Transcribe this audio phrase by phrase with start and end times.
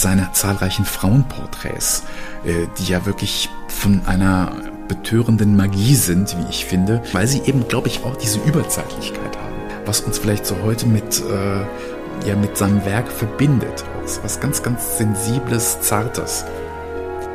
[0.00, 2.04] seine zahlreichen Frauenporträts,
[2.44, 4.52] äh, die ja wirklich von einer
[4.88, 9.54] betörenden Magie sind, wie ich finde, weil sie eben, glaube ich, auch diese Überzeitlichkeit haben,
[9.84, 13.84] was uns vielleicht so heute mit, äh, ja, mit seinem Werk verbindet.
[14.02, 16.44] Was, was ganz, ganz Sensibles, Zartes.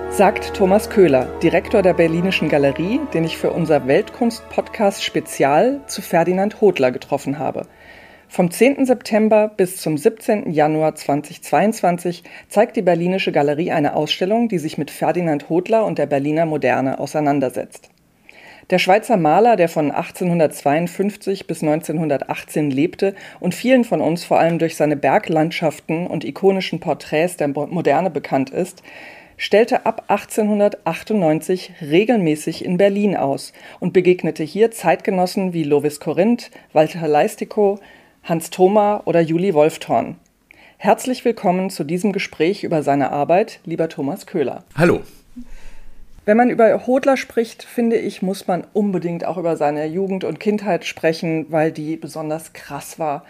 [0.09, 6.61] Sagt Thomas Köhler, Direktor der Berlinischen Galerie, den ich für unser Weltkunst-Podcast Spezial zu Ferdinand
[6.61, 7.68] Hodler getroffen habe.
[8.36, 8.86] Vom 10.
[8.86, 10.52] September bis zum 17.
[10.52, 16.06] Januar 2022 zeigt die Berlinische Galerie eine Ausstellung, die sich mit Ferdinand Hodler und der
[16.06, 17.90] Berliner Moderne auseinandersetzt.
[18.71, 24.60] Der Schweizer Maler, der von 1852 bis 1918 lebte und vielen von uns vor allem
[24.60, 28.84] durch seine Berglandschaften und ikonischen Porträts der Moderne bekannt ist,
[29.38, 37.08] stellte ab 1898 regelmäßig in Berlin aus und begegnete hier Zeitgenossen wie Lovis Corinth, Walter
[37.08, 37.80] Leistikow,
[38.25, 40.16] Hans Thoma oder Juli Wolfthorn.
[40.78, 44.64] Herzlich willkommen zu diesem Gespräch über seine Arbeit, lieber Thomas Köhler.
[44.75, 45.02] Hallo.
[46.26, 50.40] Wenn man über Hodler spricht, finde ich, muss man unbedingt auch über seine Jugend und
[50.40, 53.23] Kindheit sprechen, weil die besonders krass war.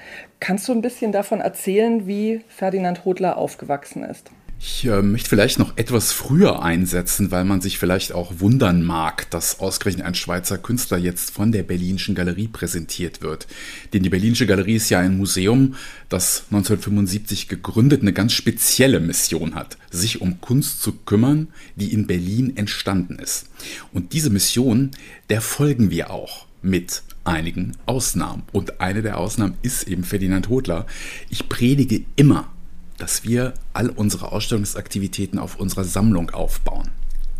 [0.46, 4.30] Kannst du ein bisschen davon erzählen, wie Ferdinand Hodler aufgewachsen ist?
[4.60, 9.28] Ich äh, möchte vielleicht noch etwas früher einsetzen, weil man sich vielleicht auch wundern mag,
[9.32, 13.48] dass ausgerechnet ein Schweizer Künstler jetzt von der Berlinischen Galerie präsentiert wird.
[13.92, 15.74] Denn die Berlinische Galerie ist ja ein Museum,
[16.10, 22.06] das 1975 gegründet eine ganz spezielle Mission hat, sich um Kunst zu kümmern, die in
[22.06, 23.50] Berlin entstanden ist.
[23.94, 24.92] Und diese Mission,
[25.32, 28.44] der folgen wir auch mit einigen Ausnahmen.
[28.52, 30.86] Und eine der Ausnahmen ist eben Ferdinand Hodler.
[31.30, 32.50] Ich predige immer
[32.98, 36.92] dass wir all unsere Ausstellungsaktivitäten auf unserer Sammlung aufbauen.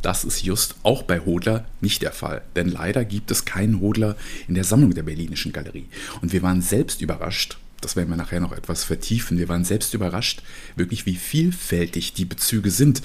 [0.02, 4.16] Das ist just auch bei Hodler nicht der Fall, denn leider gibt es keinen Hodler
[4.48, 5.88] in der Sammlung der Berlinischen Galerie.
[6.22, 9.94] Und wir waren selbst überrascht, das werden wir nachher noch etwas vertiefen, wir waren selbst
[9.94, 10.44] überrascht,
[10.76, 13.02] wirklich wie vielfältig die Bezüge sind,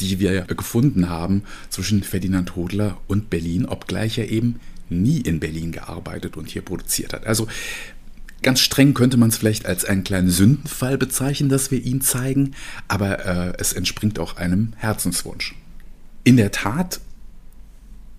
[0.00, 5.72] die wir gefunden haben zwischen Ferdinand Hodler und Berlin, obgleich er eben nie in Berlin
[5.72, 7.26] gearbeitet und hier produziert hat.
[7.26, 7.48] Also
[8.44, 12.54] Ganz streng könnte man es vielleicht als einen kleinen Sündenfall bezeichnen, dass wir ihn zeigen,
[12.88, 15.54] aber äh, es entspringt auch einem Herzenswunsch.
[16.24, 17.00] In der Tat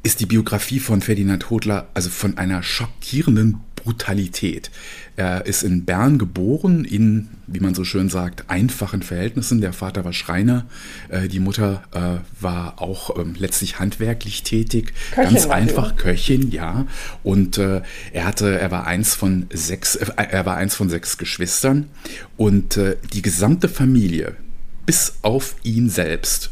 [0.01, 4.71] ist die Biografie von Ferdinand Hodler also von einer schockierenden Brutalität.
[5.15, 9.61] Er ist in Bern geboren, in, wie man so schön sagt, einfachen Verhältnissen.
[9.61, 10.65] Der Vater war Schreiner,
[11.09, 14.93] äh, die Mutter äh, war auch ähm, letztlich handwerklich tätig.
[15.11, 16.87] Köchin Ganz einfach, die, Köchin, ja.
[17.23, 17.81] Und äh,
[18.11, 21.87] er hatte, er war eins von sechs, er war eins von sechs Geschwistern.
[22.37, 22.79] Und
[23.13, 24.35] die gesamte Familie,
[24.85, 26.51] bis auf ihn selbst,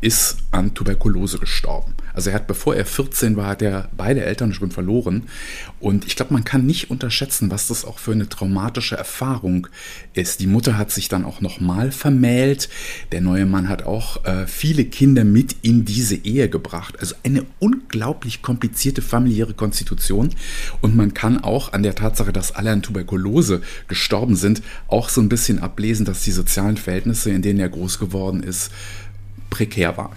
[0.00, 1.94] ist an Tuberkulose gestorben.
[2.14, 5.24] Also er hat, bevor er 14 war, hat er beide Eltern schon verloren.
[5.80, 9.66] Und ich glaube, man kann nicht unterschätzen, was das auch für eine traumatische Erfahrung
[10.14, 10.40] ist.
[10.40, 12.68] Die Mutter hat sich dann auch nochmal vermählt.
[13.12, 16.98] Der neue Mann hat auch äh, viele Kinder mit in diese Ehe gebracht.
[17.00, 20.30] Also eine unglaublich komplizierte familiäre Konstitution.
[20.80, 25.20] Und man kann auch an der Tatsache, dass alle an Tuberkulose gestorben sind, auch so
[25.20, 28.70] ein bisschen ablesen, dass die sozialen Verhältnisse, in denen er groß geworden ist,
[29.50, 30.12] prekär war.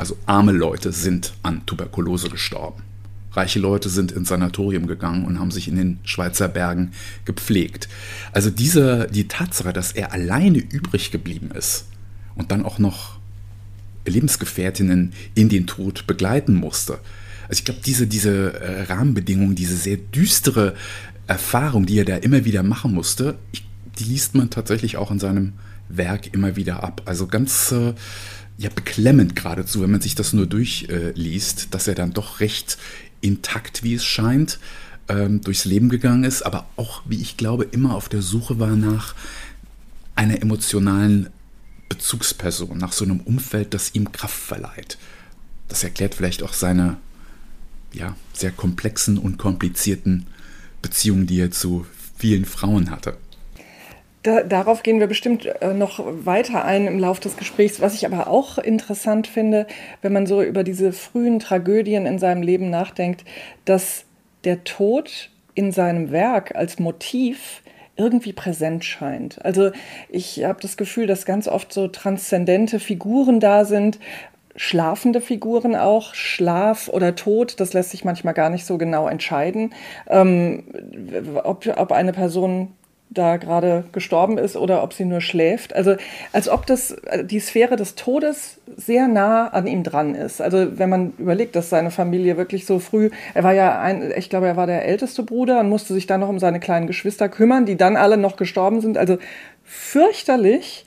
[0.00, 2.82] Also arme Leute sind an Tuberkulose gestorben.
[3.32, 6.92] Reiche Leute sind ins Sanatorium gegangen und haben sich in den Schweizer Bergen
[7.26, 7.86] gepflegt.
[8.32, 11.84] Also diese, die Tatsache, dass er alleine übrig geblieben ist
[12.34, 13.18] und dann auch noch
[14.06, 16.94] Lebensgefährtinnen in den Tod begleiten musste.
[17.42, 20.76] Also ich glaube, diese, diese äh, Rahmenbedingungen, diese sehr düstere
[21.26, 23.36] Erfahrung, die er da immer wieder machen musste,
[23.98, 25.52] die liest man tatsächlich auch in seinem
[25.96, 27.02] Werk immer wieder ab.
[27.04, 27.94] Also ganz äh,
[28.58, 32.78] ja beklemmend geradezu, wenn man sich das nur durchliest, äh, dass er dann doch recht
[33.20, 34.58] intakt, wie es scheint,
[35.08, 38.76] ähm, durchs Leben gegangen ist, aber auch, wie ich glaube, immer auf der Suche war
[38.76, 39.14] nach
[40.14, 41.30] einer emotionalen
[41.88, 44.98] Bezugsperson, nach so einem Umfeld, das ihm Kraft verleiht.
[45.68, 46.98] Das erklärt vielleicht auch seine
[47.92, 50.26] ja, sehr komplexen und komplizierten
[50.82, 51.86] Beziehungen, die er zu
[52.16, 53.16] vielen Frauen hatte.
[54.22, 57.80] Da, darauf gehen wir bestimmt äh, noch weiter ein im Laufe des Gesprächs.
[57.80, 59.66] Was ich aber auch interessant finde,
[60.02, 63.24] wenn man so über diese frühen Tragödien in seinem Leben nachdenkt,
[63.64, 64.04] dass
[64.44, 67.62] der Tod in seinem Werk als Motiv
[67.96, 69.44] irgendwie präsent scheint.
[69.44, 69.72] Also
[70.08, 73.98] ich habe das Gefühl, dass ganz oft so transzendente Figuren da sind,
[74.56, 79.74] schlafende Figuren auch, Schlaf oder Tod, das lässt sich manchmal gar nicht so genau entscheiden,
[80.08, 80.64] ähm,
[81.44, 82.72] ob, ob eine Person
[83.10, 85.74] da gerade gestorben ist oder ob sie nur schläft.
[85.74, 85.96] Also
[86.32, 90.40] als ob das die Sphäre des Todes sehr nah an ihm dran ist.
[90.40, 94.30] Also wenn man überlegt, dass seine Familie wirklich so früh, er war ja ein, ich
[94.30, 97.28] glaube, er war der älteste Bruder und musste sich dann noch um seine kleinen Geschwister
[97.28, 98.96] kümmern, die dann alle noch gestorben sind.
[98.96, 99.18] Also
[99.64, 100.86] fürchterlich.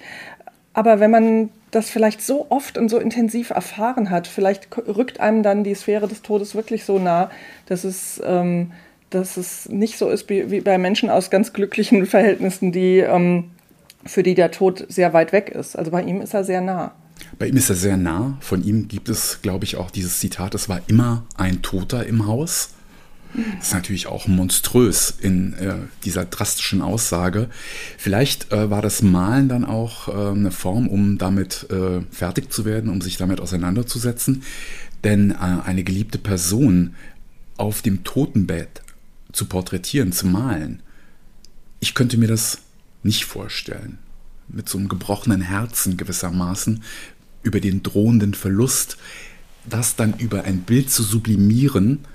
[0.74, 5.44] Aber wenn man das vielleicht so oft und so intensiv erfahren hat, vielleicht rückt einem
[5.44, 7.30] dann die Sphäre des Todes wirklich so nah,
[7.66, 8.72] dass es, ähm,
[9.14, 13.52] dass es nicht so ist wie, bei Menschen aus ganz glücklichen Verhältnissen, die, ähm,
[14.06, 15.78] für die der Tod sehr weit weg ist.
[15.78, 16.94] Also bei ihm ist er sehr nah.
[17.40, 18.38] Bei ihm ist er sehr nah.
[18.42, 22.28] Von ihm gibt es, glaube ich, auch dieses Zitat, es war immer ein Toter im
[22.28, 22.70] Haus.
[23.58, 25.74] Das ist natürlich auch monströs in äh,
[26.06, 27.50] dieser drastischen Aussage.
[27.98, 32.64] Vielleicht äh, war das Malen dann auch äh, eine Form, um damit äh, fertig zu
[32.64, 34.44] werden, um sich damit auseinanderzusetzen.
[35.04, 36.94] Denn äh, eine geliebte Person
[37.58, 38.83] auf dem Totenbett
[39.34, 40.82] zu porträtieren, zu malen,
[41.80, 42.60] ich könnte mir das
[43.04, 43.98] nicht vorstellen.
[44.48, 46.82] Mit so einem gebrochenen Herzen gewissermaßen
[47.42, 48.98] über den drohenden Verlust,
[49.66, 52.06] das dann über ein Bild zu sublimieren,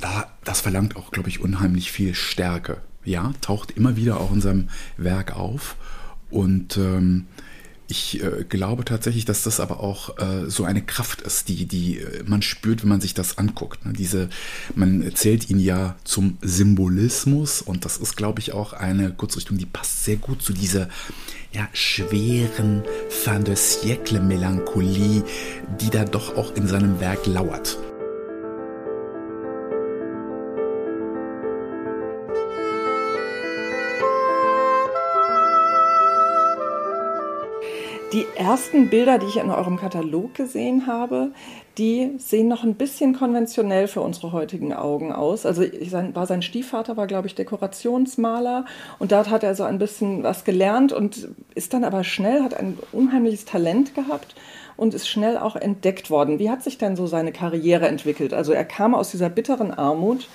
[0.00, 2.82] da, das verlangt auch, glaube ich, unheimlich viel Stärke.
[3.04, 5.76] Ja, taucht immer wieder auch in seinem Werk auf.
[6.30, 7.26] Und ähm,
[7.86, 11.98] ich äh, glaube tatsächlich, dass das aber auch äh, so eine Kraft ist, die, die
[11.98, 13.84] äh, man spürt, wenn man sich das anguckt.
[13.84, 13.92] Ne?
[13.92, 14.28] Diese,
[14.74, 19.66] man zählt ihn ja zum Symbolismus und das ist, glaube ich, auch eine Kurzrichtung, die
[19.66, 20.88] passt sehr gut zu dieser
[21.52, 25.22] ja, schweren Fin de siècle Melancholie,
[25.80, 27.78] die da doch auch in seinem Werk lauert.
[38.14, 41.32] Die ersten Bilder, die ich in eurem Katalog gesehen habe,
[41.78, 45.44] die sehen noch ein bisschen konventionell für unsere heutigen Augen aus.
[45.44, 48.66] Also sein, war sein Stiefvater war, glaube ich, Dekorationsmaler
[49.00, 52.54] und dort hat er so ein bisschen was gelernt und ist dann aber schnell, hat
[52.54, 54.36] ein unheimliches Talent gehabt
[54.76, 56.38] und ist schnell auch entdeckt worden.
[56.38, 58.32] Wie hat sich denn so seine Karriere entwickelt?
[58.32, 60.28] Also er kam aus dieser bitteren Armut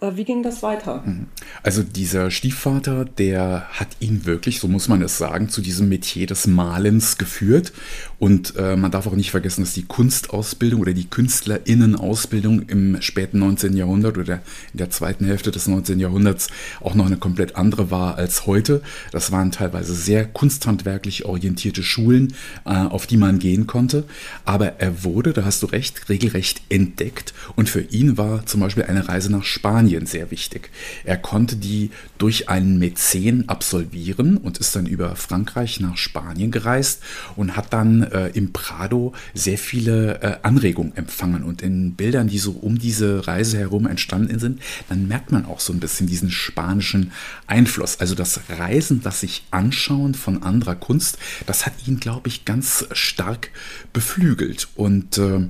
[0.00, 1.02] wie ging das weiter?
[1.04, 1.26] Mhm.
[1.62, 6.26] Also dieser Stiefvater, der hat ihn wirklich, so muss man es sagen, zu diesem Metier
[6.26, 7.72] des Malens geführt.
[8.18, 13.38] Und äh, man darf auch nicht vergessen, dass die Kunstausbildung oder die Künstlerinnenausbildung im späten
[13.38, 13.76] 19.
[13.76, 14.40] Jahrhundert oder
[14.72, 16.00] in der zweiten Hälfte des 19.
[16.00, 16.48] Jahrhunderts
[16.80, 18.82] auch noch eine komplett andere war als heute.
[19.12, 24.04] Das waren teilweise sehr kunsthandwerklich orientierte Schulen, äh, auf die man gehen konnte.
[24.44, 27.32] Aber er wurde, da hast du recht, regelrecht entdeckt.
[27.56, 30.70] Und für ihn war zum Beispiel eine Reise nach Spanien Spanien sehr wichtig.
[31.04, 37.02] Er konnte die durch einen Mäzen absolvieren und ist dann über Frankreich nach Spanien gereist
[37.36, 41.42] und hat dann äh, im Prado sehr viele äh, Anregungen empfangen.
[41.42, 45.60] Und in Bildern, die so um diese Reise herum entstanden sind, dann merkt man auch
[45.60, 47.12] so ein bisschen diesen spanischen
[47.46, 48.00] Einfluss.
[48.00, 52.86] Also das Reisen, das sich anschauen von anderer Kunst, das hat ihn, glaube ich, ganz
[52.92, 53.50] stark
[53.92, 54.68] beflügelt.
[54.76, 55.46] Und äh,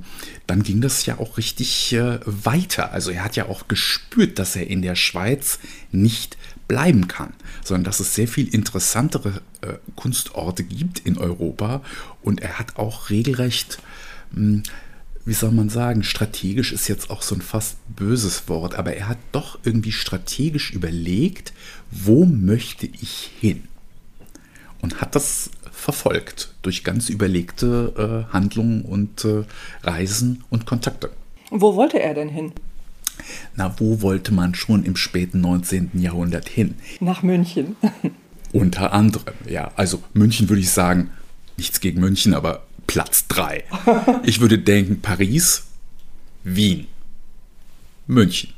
[0.47, 2.91] dann ging das ja auch richtig äh, weiter.
[2.91, 5.59] Also er hat ja auch gespürt, dass er in der Schweiz
[5.91, 6.37] nicht
[6.67, 7.33] bleiben kann,
[7.63, 11.81] sondern dass es sehr viel interessantere äh, Kunstorte gibt in Europa
[12.23, 13.79] und er hat auch regelrecht,
[14.31, 14.63] mh, hm,
[15.25, 19.07] wie soll man sagen, strategisch ist jetzt auch so ein fast böses Wort, aber er
[19.07, 21.51] hat doch irgendwie strategisch überlegt,
[21.89, 23.63] wo möchte ich hin?
[24.81, 29.43] Und hat das verfolgt durch ganz überlegte äh, Handlungen und äh,
[29.81, 31.09] Reisen und Kontakte.
[31.49, 32.53] Wo wollte er denn hin?
[33.55, 35.91] Na, wo wollte man schon im späten 19.
[35.95, 36.75] Jahrhundert hin?
[36.99, 37.75] Nach München.
[38.51, 39.71] Unter anderem, ja.
[39.75, 41.09] Also München würde ich sagen,
[41.57, 43.63] nichts gegen München, aber Platz 3.
[44.23, 45.63] Ich würde denken Paris,
[46.43, 46.87] Wien,
[48.07, 48.51] München.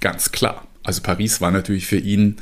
[0.00, 0.66] Ganz klar.
[0.82, 2.36] Also Paris war natürlich für ihn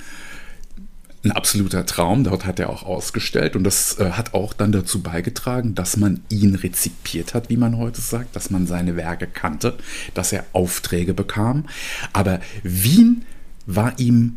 [1.24, 2.24] ein absoluter Traum.
[2.24, 6.20] Dort hat er auch ausgestellt und das äh, hat auch dann dazu beigetragen, dass man
[6.28, 9.76] ihn rezipiert hat, wie man heute sagt, dass man seine Werke kannte,
[10.14, 11.66] dass er Aufträge bekam.
[12.12, 13.24] Aber Wien
[13.66, 14.36] war ihm,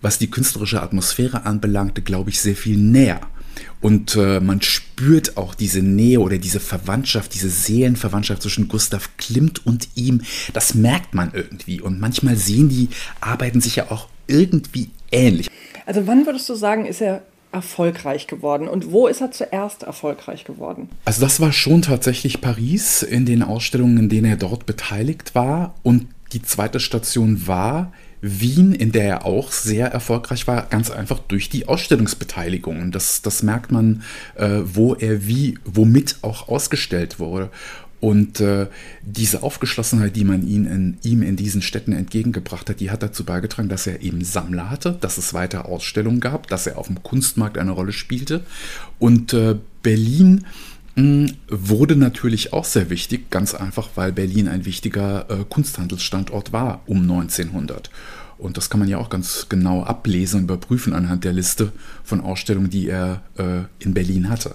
[0.00, 3.20] was die künstlerische Atmosphäre anbelangte, glaube ich, sehr viel näher.
[3.80, 9.66] Und äh, man spürt auch diese Nähe oder diese Verwandtschaft, diese Seelenverwandtschaft zwischen Gustav Klimt
[9.66, 10.22] und ihm.
[10.52, 11.80] Das merkt man irgendwie.
[11.80, 12.88] Und manchmal sehen die
[13.20, 15.50] Arbeiten sich ja auch irgendwie ähnlich.
[15.86, 20.44] Also wann würdest du sagen, ist er erfolgreich geworden und wo ist er zuerst erfolgreich
[20.44, 20.90] geworden?
[21.04, 25.74] Also das war schon tatsächlich Paris in den Ausstellungen, in denen er dort beteiligt war
[25.82, 31.20] und die zweite Station war Wien, in der er auch sehr erfolgreich war, ganz einfach
[31.20, 32.90] durch die Ausstellungsbeteiligungen.
[32.90, 34.02] Das, das merkt man,
[34.34, 37.50] äh, wo er wie, womit auch ausgestellt wurde.
[38.00, 38.68] Und äh,
[39.02, 43.24] diese Aufgeschlossenheit, die man ihn in, ihm in diesen Städten entgegengebracht hat, die hat dazu
[43.24, 47.02] beigetragen, dass er eben Sammler hatte, dass es weiter Ausstellungen gab, dass er auf dem
[47.02, 48.44] Kunstmarkt eine Rolle spielte.
[49.00, 50.44] Und äh, Berlin
[50.94, 56.52] mh, hm, wurde natürlich auch sehr wichtig, ganz einfach, weil Berlin ein wichtiger äh, Kunsthandelsstandort
[56.52, 57.90] war um 1900.
[58.38, 61.72] Und das kann man ja auch ganz genau ablesen und überprüfen anhand der Liste
[62.04, 64.54] von Ausstellungen, die er äh, in Berlin hatte.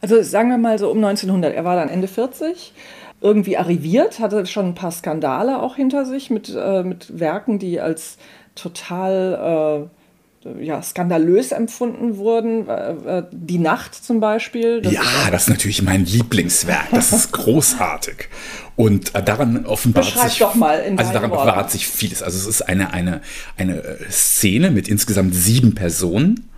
[0.00, 1.54] Also sagen wir mal so um 1900.
[1.54, 2.72] Er war dann Ende 40
[3.20, 7.80] irgendwie arriviert, hatte schon ein paar Skandale auch hinter sich mit, äh, mit Werken, die
[7.80, 8.16] als
[8.54, 12.66] total äh, ja, skandalös empfunden wurden.
[12.68, 14.80] Äh, äh, die Nacht zum Beispiel.
[14.80, 16.88] Das ja, das ist natürlich mein Lieblingswerk.
[16.92, 18.28] Das ist großartig.
[18.76, 22.22] Und äh, daran offenbart Beschreib sich, also daran offenbart sich vieles.
[22.22, 23.20] Also es ist eine, eine,
[23.58, 26.48] eine Szene mit insgesamt sieben Personen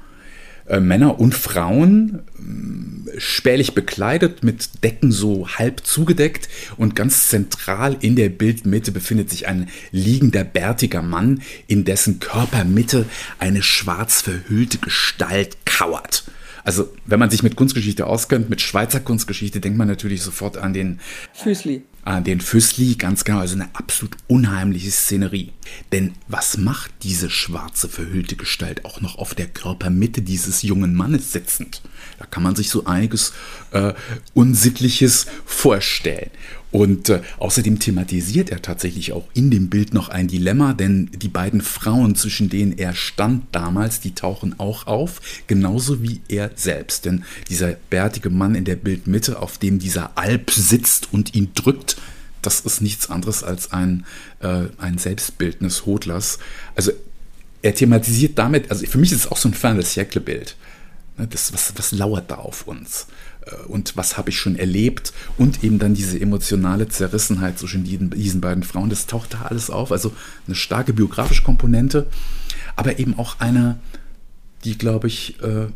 [0.67, 7.97] äh, Männer und Frauen äh, spärlich bekleidet, mit Decken so halb zugedeckt und ganz zentral
[8.01, 13.07] in der Bildmitte befindet sich ein liegender, bärtiger Mann, in dessen Körpermitte
[13.39, 16.25] eine schwarz verhüllte Gestalt kauert.
[16.65, 20.73] Also, wenn man sich mit Kunstgeschichte auskennt, mit Schweizer Kunstgeschichte, denkt man natürlich sofort an
[20.73, 21.01] den
[21.33, 21.83] Füßli.
[22.05, 25.53] An den Füßli, ganz genau, also eine absolut unheimliche Szenerie.
[25.93, 31.31] Denn was macht diese schwarze verhüllte Gestalt auch noch auf der Körpermitte dieses jungen Mannes
[31.31, 31.81] sitzend?
[32.19, 33.33] Da kann man sich so einiges
[33.71, 33.95] äh,
[34.35, 36.31] Unsittliches vorstellen.
[36.73, 41.29] Und äh, außerdem thematisiert er tatsächlich auch in dem Bild noch ein Dilemma, denn die
[41.29, 47.05] beiden Frauen, zwischen denen er stand damals, die tauchen auch auf, genauso wie er selbst.
[47.05, 51.99] Denn dieser bärtige Mann in der Bildmitte, auf dem dieser Alp sitzt und ihn drückt,
[52.41, 54.07] das ist nichts anderes als ein,
[54.41, 56.39] äh, ein Selbstbildnis Hodlers.
[56.75, 56.93] Also
[57.61, 60.57] er thematisiert damit, also für mich ist es auch so ein Fan des Siècle-Bild.
[61.19, 63.07] Ne, das, was, was lauert da auf uns?
[63.47, 65.13] Äh, und was habe ich schon erlebt?
[65.39, 69.93] Und eben dann diese emotionale Zerrissenheit zwischen diesen, beiden Frauen, das taucht da alles auf.
[69.93, 70.13] Also
[70.47, 72.07] eine starke biografische Komponente,
[72.77, 73.79] aber eben auch eine,
[74.65, 75.67] die, glaube ich, äh,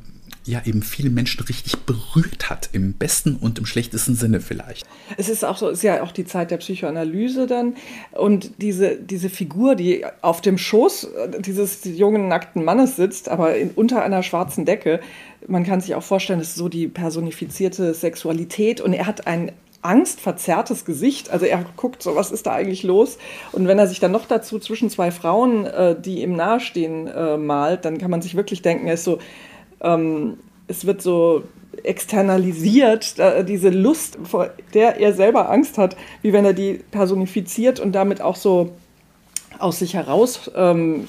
[0.46, 4.86] ja eben viele Menschen richtig berührt hat, im besten und im schlechtesten Sinne vielleicht.
[5.16, 7.74] Es ist auch so, ist ja auch die Zeit der Psychoanalyse dann
[8.12, 13.70] und diese, diese Figur, die auf dem Schoß dieses jungen nackten Mannes sitzt, aber in,
[13.70, 15.00] unter einer schwarzen Decke,
[15.48, 19.52] man kann sich auch vorstellen, das ist so die personifizierte Sexualität und er hat ein
[19.82, 21.30] angstverzerrtes Gesicht.
[21.30, 23.18] Also er guckt so, was ist da eigentlich los?
[23.52, 27.36] Und wenn er sich dann noch dazu zwischen zwei Frauen, äh, die ihm nahestehen, äh,
[27.36, 29.18] malt, dann kann man sich wirklich denken, er ist so
[29.80, 31.44] ähm, es wird so
[31.82, 33.16] externalisiert,
[33.46, 38.20] diese Lust, vor der er selber Angst hat, wie wenn er die personifiziert und damit
[38.20, 38.72] auch so
[39.58, 41.06] aus sich heraus ähm,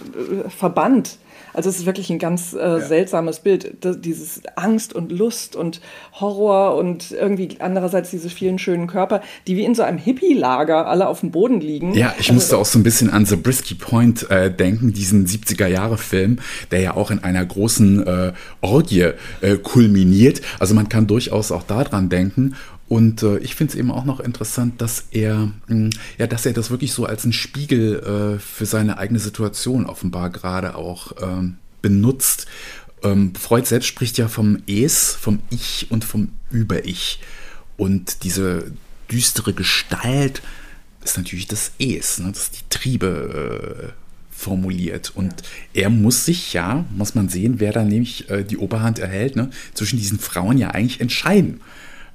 [0.49, 1.17] verbannt.
[1.57, 2.79] Also es ist wirklich ein ganz äh, ja.
[2.79, 3.77] seltsames Bild.
[3.81, 5.81] Das, dieses Angst und Lust und
[6.13, 11.07] Horror und irgendwie andererseits diese vielen schönen Körper, die wie in so einem Hippie-Lager alle
[11.07, 11.95] auf dem Boden liegen.
[11.95, 15.25] Ja, ich also, musste auch so ein bisschen an The Brisky Point äh, denken, diesen
[15.25, 16.37] 70er-Jahre-Film,
[16.69, 20.41] der ja auch in einer großen äh, Orgie äh, kulminiert.
[20.59, 22.53] Also man kann durchaus auch daran denken.
[22.89, 26.45] Und äh, ich finde es eben auch noch interessant, dass er, mh, hm, ja, dass
[26.45, 31.11] er das wirklich so als einen Spiegel äh, für seine eigene Situation offenbar gerade auch
[31.21, 32.47] ähm, benutzt.
[33.03, 37.19] Ähm, Freud selbst spricht ja vom Es, vom Ich und vom Über-Ich.
[37.75, 38.71] Und diese
[39.11, 40.41] düstere Gestalt
[41.03, 42.31] ist natürlich das Es, ne?
[42.31, 45.11] das die Triebe äh, formuliert.
[45.15, 45.33] Und
[45.73, 49.49] er muss sich ja, muss man sehen, wer da nämlich äh, die Oberhand erhält, ne?
[49.73, 51.61] zwischen diesen Frauen ja eigentlich entscheiden.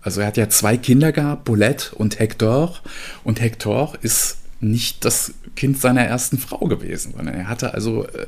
[0.02, 2.78] Also er hat ja zwei Kinder gehabt, Paulette und Hector.
[3.24, 8.26] Und Hector ist nicht das Kind seiner ersten Frau gewesen, sondern er hatte also, äh,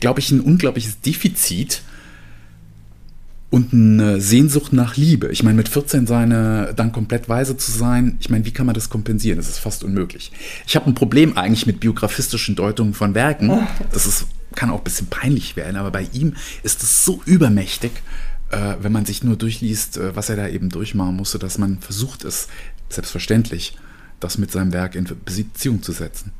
[0.00, 1.82] glaube ich, ein unglaubliches Defizit
[3.50, 5.28] und eine Sehnsucht nach Liebe.
[5.30, 8.74] Ich meine, mit 14 seine dann komplett weise zu sein, ich meine, wie kann man
[8.74, 9.36] das kompensieren?
[9.36, 10.32] Das ist fast unmöglich.
[10.66, 13.66] Ich habe ein Problem eigentlich mit biografistischen Deutungen von Werken.
[13.92, 14.26] Das ist,
[14.56, 17.92] kann auch ein bisschen peinlich werden, aber bei ihm ist es so übermächtig,
[18.54, 21.78] äh, wenn man sich nur durchliest, äh, was er da eben durchmachen musste, dass man
[21.80, 22.48] versucht es,
[22.88, 23.76] selbstverständlich,
[24.20, 26.32] das mit seinem Werk in Beziehung zu setzen.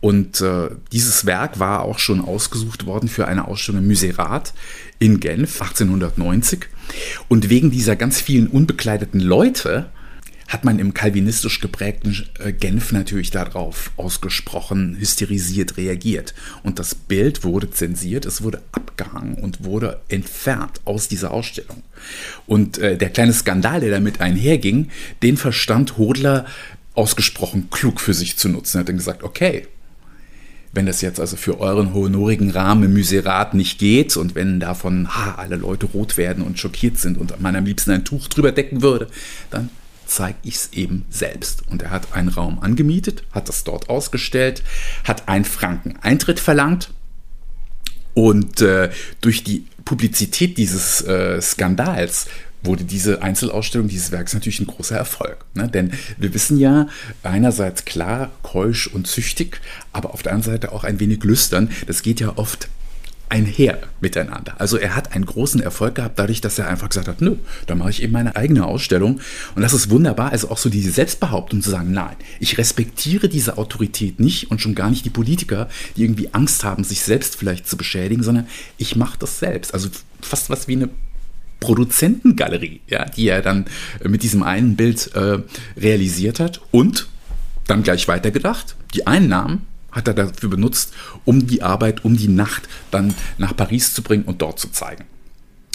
[0.00, 4.52] Und äh, dieses Werk war auch schon ausgesucht worden für eine Ausstellung im Muserat
[4.98, 6.66] in Genf 1890.
[7.28, 9.90] Und wegen dieser ganz vielen unbekleideten Leute
[10.48, 16.34] hat man im kalvinistisch geprägten äh, Genf natürlich darauf ausgesprochen hysterisiert reagiert.
[16.62, 21.82] Und das Bild wurde zensiert, es wurde abgehangen und wurde entfernt aus dieser Ausstellung.
[22.46, 24.90] Und äh, der kleine Skandal, der damit einherging,
[25.22, 26.46] den verstand Hodler
[26.94, 28.78] ausgesprochen klug für sich zu nutzen.
[28.78, 29.66] Er hat dann gesagt, okay,
[30.72, 35.08] wenn das jetzt also für euren honorigen Rahmen im Muserat nicht geht und wenn davon
[35.08, 38.52] ha, alle Leute rot werden und schockiert sind und man am liebsten ein Tuch drüber
[38.52, 39.08] decken würde,
[39.50, 39.70] dann
[40.06, 41.62] zeige ich es eben selbst.
[41.68, 44.62] Und er hat einen Raum angemietet, hat das dort ausgestellt,
[45.04, 46.90] hat einen Franken Eintritt verlangt
[48.16, 52.26] und äh, durch die Publizität dieses äh, Skandals
[52.62, 55.44] wurde diese Einzelausstellung dieses Werks natürlich ein großer Erfolg.
[55.54, 55.68] Ne?
[55.68, 56.88] Denn wir wissen ja,
[57.22, 59.60] einerseits klar, keusch und züchtig,
[59.92, 61.70] aber auf der anderen Seite auch ein wenig lüstern.
[61.86, 62.68] Das geht ja oft
[63.28, 64.54] einher miteinander.
[64.58, 67.74] Also er hat einen großen Erfolg gehabt, dadurch, dass er einfach gesagt hat, nö, da
[67.74, 69.20] mache ich eben meine eigene Ausstellung.
[69.54, 70.30] Und das ist wunderbar.
[70.30, 74.74] Also auch so diese Selbstbehauptung zu sagen, nein, ich respektiere diese Autorität nicht und schon
[74.74, 78.46] gar nicht die Politiker, die irgendwie Angst haben, sich selbst vielleicht zu beschädigen, sondern
[78.78, 79.74] ich mache das selbst.
[79.74, 79.88] Also
[80.20, 80.88] fast was wie eine
[81.58, 83.66] Produzentengalerie, ja, die er dann
[84.04, 85.38] mit diesem einen Bild äh,
[85.76, 87.08] realisiert hat und
[87.66, 88.76] dann gleich weitergedacht.
[88.94, 90.92] Die Einnahmen hat er dafür benutzt,
[91.24, 95.04] um die Arbeit, um die Nacht dann nach Paris zu bringen und dort zu zeigen.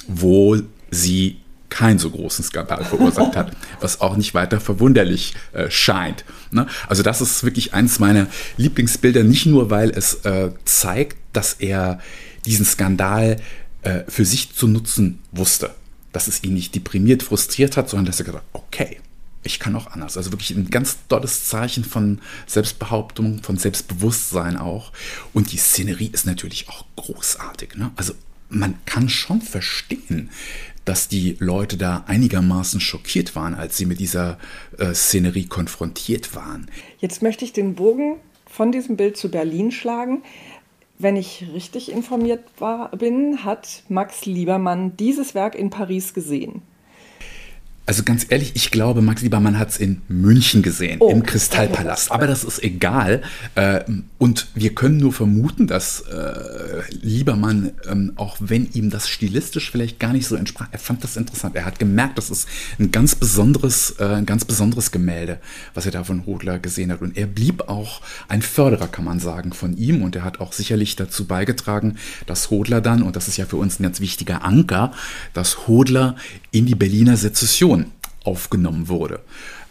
[0.08, 0.58] Wo
[0.90, 1.38] sie
[1.70, 6.24] keinen so großen Skandal verursacht hat, was auch nicht weiter verwunderlich äh, scheint.
[6.52, 6.68] Ne?
[6.88, 12.00] Also das ist wirklich eins meiner Lieblingsbilder, nicht nur weil es äh, zeigt, dass er
[12.46, 13.38] diesen Skandal
[13.82, 15.72] äh, für sich zu nutzen wusste,
[16.12, 19.00] dass es ihn nicht deprimiert, frustriert hat, sondern dass er gesagt hat, okay,
[19.44, 20.18] ich kann auch anders.
[20.18, 24.92] Also wirklich ein ganz tolles Zeichen von Selbstbehauptung, von Selbstbewusstsein auch.
[25.34, 27.76] Und die Szenerie ist natürlich auch großartig.
[27.76, 27.92] Ne?
[27.96, 28.14] Also
[28.50, 30.30] man kann schon verstehen,
[30.86, 34.38] dass die Leute da einigermaßen schockiert waren, als sie mit dieser
[34.78, 36.70] äh, Szenerie konfrontiert waren.
[37.00, 38.18] Jetzt möchte ich den Bogen
[38.48, 40.24] von diesem Bild zu Berlin schlagen.
[40.98, 46.62] Wenn ich richtig informiert war, bin, hat Max Liebermann dieses Werk in Paris gesehen.
[47.88, 52.12] Also ganz ehrlich, ich glaube, Max Liebermann hat es in München gesehen, oh, im Kristallpalast.
[52.12, 53.24] Aber das ist egal.
[53.56, 53.82] Äh,
[54.20, 60.00] und wir können nur vermuten, dass äh, Liebermann, ähm, auch wenn ihm das stilistisch vielleicht
[60.00, 61.56] gar nicht so entsprach, er fand das interessant.
[61.56, 62.48] Er hat gemerkt, das ist
[62.80, 65.40] ein ganz besonderes, äh, ein ganz besonderes Gemälde,
[65.74, 67.02] was er da von Hodler gesehen hat.
[67.02, 70.04] Und er blieb auch ein Förderer, kann man sagen, von ihm.
[70.04, 71.98] Und er hat auch sicherlich dazu beigetragen,
[72.28, 74.94] dass Hodler dann, und das ist ja für uns ein ganz wichtiger Anker,
[75.34, 76.16] dass Hodler
[76.52, 77.81] in die Berliner Sezession
[78.24, 79.22] aufgenommen wurde.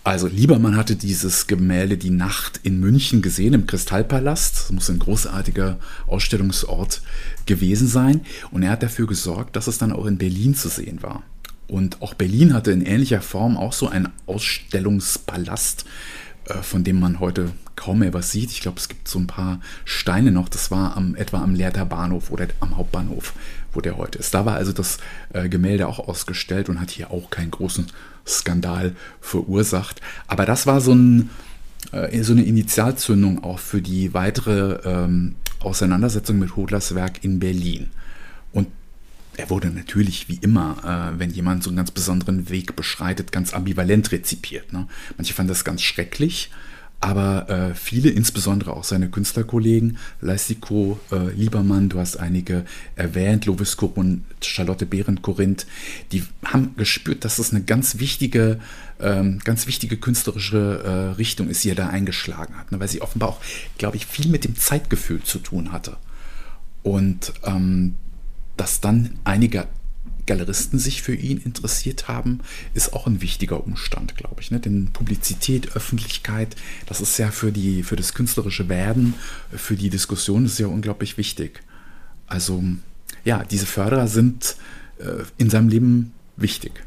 [0.02, 4.56] Also Liebermann hatte dieses Gemälde Die Nacht in München gesehen, im Kristallpalast.
[4.56, 7.02] Das muss ein großartiger Ausstellungsort
[7.44, 8.22] gewesen sein.
[8.50, 11.22] Und er hat dafür gesorgt, dass es dann auch in Berlin zu sehen war.
[11.68, 15.84] Und auch Berlin hatte in ähnlicher Form auch so einen Ausstellungspalast,
[16.46, 18.50] äh, von dem man heute kaum mehr was sieht.
[18.50, 20.48] Ich glaube, es gibt so ein paar Steine noch.
[20.48, 23.34] Das war am, etwa am Lehrter Bahnhof oder am Hauptbahnhof,
[23.72, 24.32] wo der heute ist.
[24.32, 24.98] Da war also das
[25.34, 27.86] äh, Gemälde auch ausgestellt und hat hier auch keinen großen
[28.26, 30.00] Skandal verursacht.
[30.26, 31.30] Aber das war so, ein,
[31.92, 37.90] äh, so eine Initialzündung auch für die weitere ähm, Auseinandersetzung mit Hodlers Werk in Berlin.
[38.52, 38.68] Und
[39.36, 43.54] er wurde natürlich wie immer, äh, wenn jemand so einen ganz besonderen Weg beschreitet, ganz
[43.54, 44.72] ambivalent rezipiert.
[44.72, 44.86] Ne?
[45.16, 46.50] Manche fanden das ganz schrecklich,
[47.00, 53.74] aber äh, viele, insbesondere auch seine Künstlerkollegen, Leistiko, äh, Liebermann, du hast einige erwähnt, Lovis
[53.74, 55.66] und Charlotte Behrendt-Korinth,
[56.12, 58.60] die haben gespürt, dass es eine ganz wichtige,
[59.00, 62.80] ähm, ganz wichtige künstlerische äh, Richtung ist, die er da eingeschlagen hat, ne?
[62.80, 63.40] weil sie offenbar auch,
[63.78, 65.96] glaube ich, viel mit dem Zeitgefühl zu tun hatte.
[66.82, 67.94] Und ähm,
[68.58, 69.66] dass dann einige
[70.30, 72.38] Galeristen sich für ihn interessiert haben,
[72.72, 74.52] ist auch ein wichtiger Umstand, glaube ich.
[74.52, 74.60] Ne?
[74.60, 76.54] Denn Publizität, Öffentlichkeit,
[76.86, 79.14] das ist ja für, die, für das künstlerische Werden,
[79.50, 81.64] für die Diskussion ist ja unglaublich wichtig.
[82.28, 82.62] Also
[83.24, 84.54] ja, diese Förderer sind
[84.98, 86.84] äh, in seinem Leben wichtig.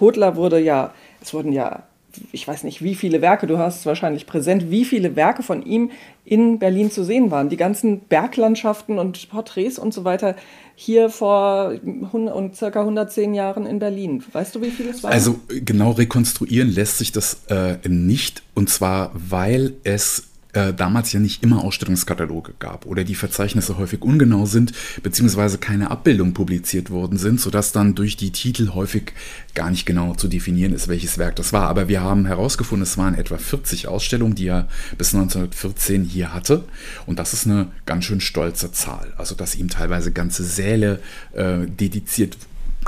[0.00, 1.86] Hodler wurde ja, es wurden ja
[2.32, 5.64] ich weiß nicht, wie viele Werke, du hast es wahrscheinlich präsent, wie viele Werke von
[5.64, 5.90] ihm
[6.24, 7.48] in Berlin zu sehen waren.
[7.48, 10.36] Die ganzen Berglandschaften und Porträts und so weiter
[10.74, 11.74] hier vor
[12.10, 14.24] und circa 110 Jahren in Berlin.
[14.32, 15.12] Weißt du, wie viele es waren?
[15.12, 18.42] Also genau rekonstruieren lässt sich das äh, nicht.
[18.54, 24.02] Und zwar, weil es äh, damals ja nicht immer Ausstellungskataloge gab oder die Verzeichnisse häufig
[24.02, 29.12] ungenau sind, beziehungsweise keine Abbildungen publiziert worden sind, sodass dann durch die Titel häufig
[29.54, 31.68] gar nicht genau zu definieren ist, welches Werk das war.
[31.68, 36.64] Aber wir haben herausgefunden, es waren etwa 40 Ausstellungen, die er bis 1914 hier hatte.
[37.06, 39.12] Und das ist eine ganz schön stolze Zahl.
[39.16, 41.00] Also, dass ihm teilweise ganze Säle
[41.32, 42.36] äh, dediziert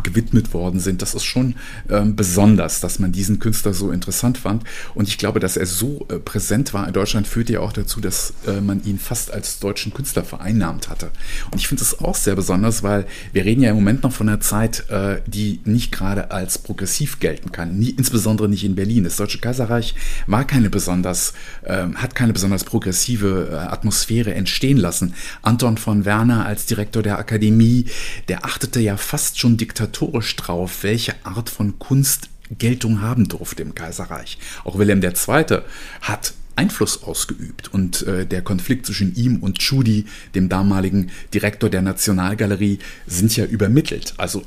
[0.02, 1.02] gewidmet worden sind.
[1.02, 1.54] Das ist schon
[1.88, 4.64] ähm, besonders, dass man diesen Künstler so interessant fand.
[4.94, 8.00] Und ich glaube, dass er so äh, präsent war in Deutschland, führte ja auch dazu,
[8.00, 11.10] dass äh, man ihn fast als deutschen Künstler vereinnahmt hatte.
[11.50, 14.28] Und ich finde es auch sehr besonders, weil wir reden ja im Moment noch von
[14.28, 17.78] einer Zeit, äh, die nicht gerade als progressiv gelten kann.
[17.78, 19.04] Nie, insbesondere nicht in Berlin.
[19.04, 19.94] Das Deutsche Kaiserreich
[20.26, 25.14] war keine besonders, ähm, hat keine besonders progressive äh, Atmosphäre entstehen lassen.
[25.42, 27.86] Anton von Werner als Direktor der Akademie,
[28.28, 33.62] der achtete ja fast schon diktatorisch diktatorisch drauf, welche Art von Kunst Geltung haben durfte
[33.62, 34.38] im Kaiserreich.
[34.64, 35.62] Auch Wilhelm II.
[36.00, 41.82] hat Einfluss ausgeübt und äh, der Konflikt zwischen ihm und Tschudi, dem damaligen Direktor der
[41.82, 44.14] Nationalgalerie, sind ja übermittelt.
[44.16, 44.44] Also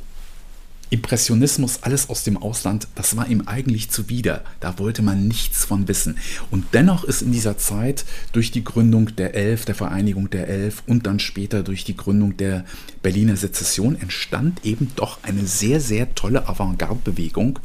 [0.89, 4.43] Impressionismus, alles aus dem Ausland, das war ihm eigentlich zuwider.
[4.59, 6.17] Da wollte man nichts von wissen.
[6.49, 10.83] Und dennoch ist in dieser Zeit durch die Gründung der Elf, der Vereinigung der Elf
[10.87, 12.65] und dann später durch die Gründung der
[13.03, 17.59] Berliner Sezession entstand eben doch eine sehr, sehr tolle Avantgarde-Bewegung,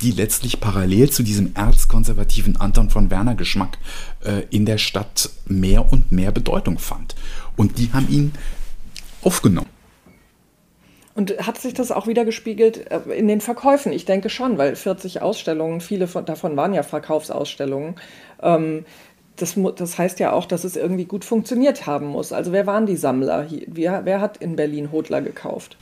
[0.00, 3.78] die letztlich parallel zu diesem erzkonservativen Anton von Werner Geschmack
[4.24, 7.14] äh, in der Stadt mehr und mehr Bedeutung fand.
[7.56, 8.32] Und die haben ihn
[9.22, 9.79] aufgenommen.
[11.14, 13.92] Und hat sich das auch wieder gespiegelt äh, in den Verkäufen?
[13.92, 17.96] Ich denke schon, weil 40 Ausstellungen, viele von, davon waren ja Verkaufsausstellungen.
[18.42, 18.84] Ähm,
[19.36, 22.32] das, das, heißt ja auch, dass es irgendwie gut funktioniert haben muss.
[22.32, 23.46] Also wer waren die Sammler?
[23.66, 25.76] Wer, wer hat in Berlin Hodler gekauft?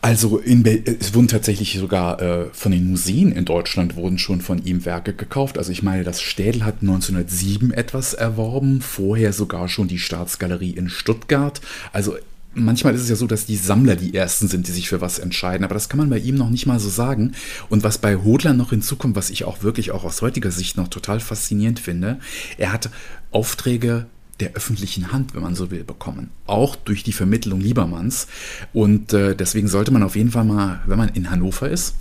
[0.00, 4.84] Also es wurden tatsächlich sogar äh, von den Museen in Deutschland wurden schon von ihm
[4.84, 5.58] Werke gekauft.
[5.58, 10.88] Also ich meine, das Städel hat 1907 etwas erworben, vorher sogar schon die Staatsgalerie in
[10.88, 11.60] Stuttgart.
[11.92, 12.16] Also
[12.54, 15.18] manchmal ist es ja so, dass die Sammler die ersten sind, die sich für was
[15.18, 17.32] entscheiden, aber das kann man bei ihm noch nicht mal so sagen.
[17.68, 20.88] Und was bei Hodler noch hinzukommt, was ich auch wirklich auch aus heutiger Sicht noch
[20.88, 22.18] total faszinierend finde,
[22.56, 22.90] er hat
[23.30, 24.06] Aufträge
[24.40, 26.30] der öffentlichen Hand, wenn man so will, bekommen.
[26.46, 28.28] Auch durch die Vermittlung Liebermanns.
[28.72, 31.94] Und äh, deswegen sollte man auf jeden Fall mal, wenn man in Hannover ist,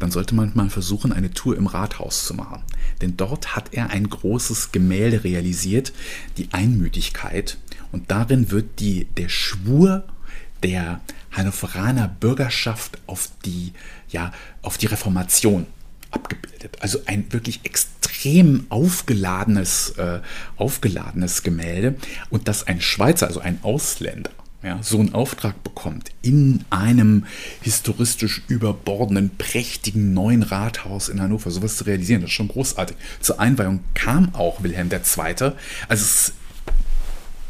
[0.00, 2.62] dann sollte man mal versuchen, eine Tour im Rathaus zu machen.
[3.00, 5.92] Denn dort hat er ein großes Gemälde realisiert,
[6.36, 7.58] die Einmütigkeit.
[7.92, 10.04] Und darin wird die, der Schwur
[10.62, 11.00] der
[11.32, 13.72] Hannoveraner Bürgerschaft auf die,
[14.08, 14.32] ja,
[14.62, 15.66] auf die Reformation
[16.10, 16.78] abgebildet.
[16.80, 20.20] Also ein wirklich extrem aufgeladenes, äh,
[20.56, 21.96] aufgeladenes Gemälde
[22.30, 24.30] und dass ein Schweizer, also ein Ausländer,
[24.62, 27.24] ja, so einen Auftrag bekommt, in einem
[27.62, 32.96] historistisch überbordenden, prächtigen neuen Rathaus in Hannover sowas zu realisieren, das ist schon großartig.
[33.20, 34.98] Zur Einweihung kam auch Wilhelm II.
[34.98, 35.54] Also
[35.88, 36.34] es ist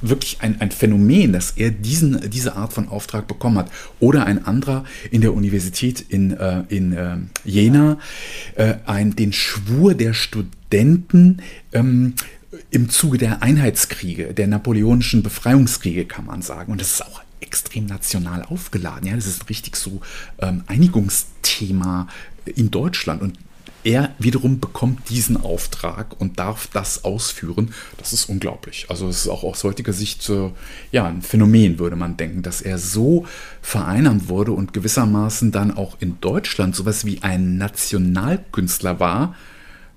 [0.03, 3.71] wirklich ein, ein Phänomen, dass er diesen, diese Art von Auftrag bekommen hat.
[3.99, 7.99] Oder ein anderer in der Universität in, äh, in äh, Jena,
[8.55, 11.43] äh, ein, den Schwur der Studenten
[11.73, 12.15] ähm,
[12.71, 16.73] im Zuge der Einheitskriege, der napoleonischen Befreiungskriege, kann man sagen.
[16.73, 19.09] Und das ist auch extrem national aufgeladen.
[19.09, 20.01] Ja, das ist richtig so
[20.41, 22.09] ähm, Einigungsthema
[22.45, 23.23] in Deutschland.
[23.23, 23.39] Und
[23.83, 27.73] er wiederum bekommt diesen Auftrag und darf das ausführen.
[27.97, 28.87] Das ist unglaublich.
[28.89, 30.51] Also es ist auch aus heutiger Sicht äh,
[30.93, 33.27] ja ein Phänomen, würde man denken, dass er so
[33.63, 39.35] vereinnahmt wurde und gewissermaßen dann auch in Deutschland sowas wie ein Nationalkünstler war,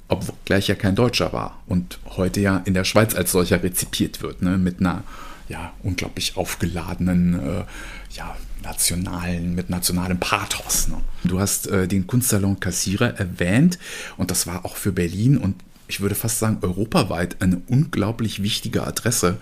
[0.07, 4.41] obgleich er kein Deutscher war und heute ja in der Schweiz als solcher rezipiert wird,
[4.41, 5.03] ne, mit einer
[5.49, 7.63] ja unglaublich aufgeladenen äh,
[8.11, 10.87] ja, nationalen, mit nationalem Pathos.
[10.87, 10.97] Ne?
[11.23, 13.77] Du hast äh, den Kunstsalon Kassierer erwähnt
[14.17, 15.55] und das war auch für Berlin und
[15.93, 19.37] ich würde fast sagen, europaweit eine unglaublich wichtige Adresse.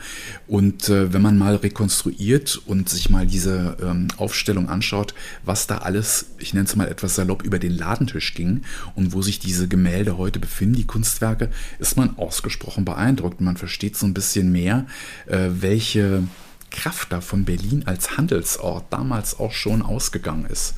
[0.49, 5.13] Und äh, wenn man mal rekonstruiert und sich mal diese ähm, Aufstellung anschaut,
[5.45, 8.63] was da alles, ich nenne es mal etwas salopp, über den Ladentisch ging
[8.95, 13.39] und wo sich diese Gemälde heute befinden, die Kunstwerke, ist man ausgesprochen beeindruckt.
[13.39, 14.85] Man versteht so ein bisschen mehr,
[15.27, 16.23] äh, welche
[16.69, 20.73] Kraft da von Berlin als Handelsort damals auch schon ausgegangen ist.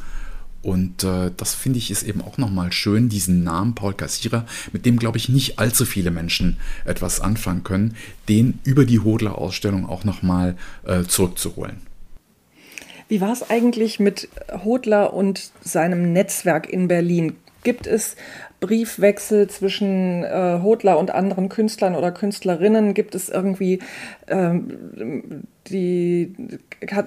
[0.64, 4.86] Und äh, das finde ich ist eben auch nochmal schön, diesen Namen Paul Kassierer, mit
[4.86, 7.96] dem, glaube ich, nicht allzu viele Menschen etwas anfangen können,
[8.30, 11.82] den über die Hodler-Ausstellung auch nochmal äh, zurückzuholen.
[13.10, 14.30] Wie war es eigentlich mit
[14.64, 17.36] Hodler und seinem Netzwerk in Berlin?
[17.64, 18.16] Gibt es
[18.64, 22.94] Briefwechsel zwischen äh, Hodler und anderen Künstlern oder Künstlerinnen?
[22.94, 23.80] Gibt es irgendwie
[24.28, 26.34] ähm, die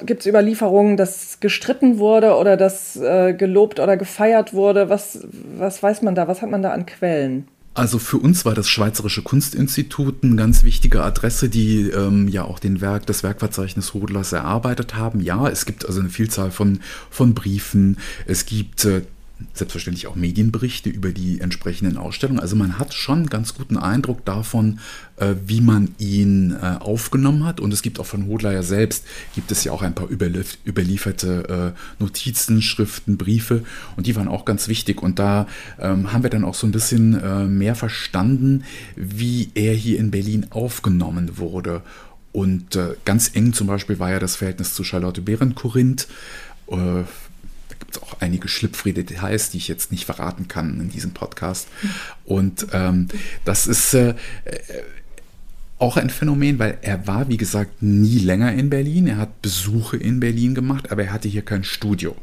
[0.05, 4.91] gibt es Überlieferungen, dass gestritten wurde oder dass äh, gelobt oder gefeiert wurde?
[4.91, 6.29] Was, was weiß man da?
[6.29, 7.49] Was hat man da an Quellen?
[7.73, 12.59] Also für uns war das Schweizerische Kunstinstitut eine ganz wichtige Adresse, die ähm, ja auch
[12.59, 15.21] den Werk, das Werkverzeichnis Hodlers erarbeitet haben.
[15.21, 19.03] Ja, es gibt also eine Vielzahl von, von Briefen, es gibt äh,
[19.53, 22.41] selbstverständlich auch Medienberichte über die entsprechenden Ausstellungen.
[22.41, 24.81] Also man hat schon einen ganz guten Eindruck davon,
[25.17, 27.61] äh, wie man ihn äh, aufgenommen hat.
[27.61, 31.75] Und es gibt auch von Hodler ja selbst, gibt es ja auch ein paar überlieferte
[31.77, 33.65] äh, Notizen, Schriften, Briefe.
[33.97, 35.03] Und die waren auch ganz wichtig.
[35.03, 35.47] Und da
[35.79, 40.47] ähm, haben wir dann auch so ein bisschen mehr verstanden, wie er hier in Berlin
[40.51, 41.83] aufgenommen wurde.
[42.33, 46.07] Und ganz eng zum Beispiel war ja das Verhältnis zu Charlotte Behrendt-Korinth
[47.79, 51.69] gibt es auch einige schlüpfrige Details, die ich jetzt nicht verraten kann in diesem Podcast.
[52.25, 53.09] Und ähm,
[53.45, 54.15] das ist äh, äh,
[55.79, 59.07] auch ein Phänomen, weil er war, wie gesagt, nie länger in Berlin.
[59.07, 62.17] Er hat Besuche in Berlin gemacht, aber er hatte hier kein Studio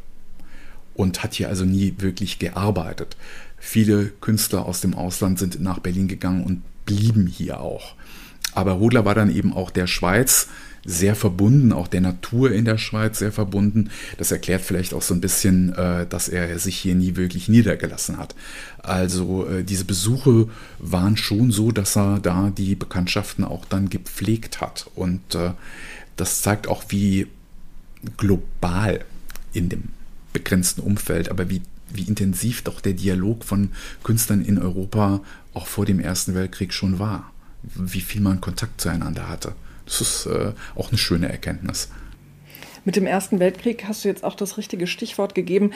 [0.95, 3.15] und hat hier also nie wirklich gearbeitet.
[3.59, 7.95] Viele Künstler aus dem Ausland sind nach Berlin gegangen und blieben hier auch.
[8.53, 10.49] Aber Hodler war dann eben auch der Schweiz
[10.85, 13.89] sehr verbunden, auch der Natur in der Schweiz sehr verbunden.
[14.17, 18.17] Das erklärt vielleicht auch so ein bisschen, äh, dass er sich hier nie wirklich niedergelassen
[18.17, 18.35] hat.
[18.79, 24.59] Also äh, diese Besuche waren schon so, dass er da die Bekanntschaften auch dann gepflegt
[24.59, 24.87] hat.
[24.95, 25.51] Und äh,
[26.17, 27.27] das zeigt auch, wie
[28.17, 29.05] global
[29.53, 29.83] in dem
[30.33, 31.61] begrenzten Umfeld, aber wie,
[31.93, 33.69] wie intensiv doch der Dialog von
[34.03, 35.21] Künstlern in Europa
[35.53, 37.31] auch vor dem Ersten Weltkrieg schon war.
[37.61, 39.55] Wie viel man Kontakt zueinander hatte.
[39.85, 41.89] Das ist äh, auch eine schöne Erkenntnis.
[42.85, 45.71] Mit dem Ersten Weltkrieg hast du jetzt auch das richtige Stichwort gegeben.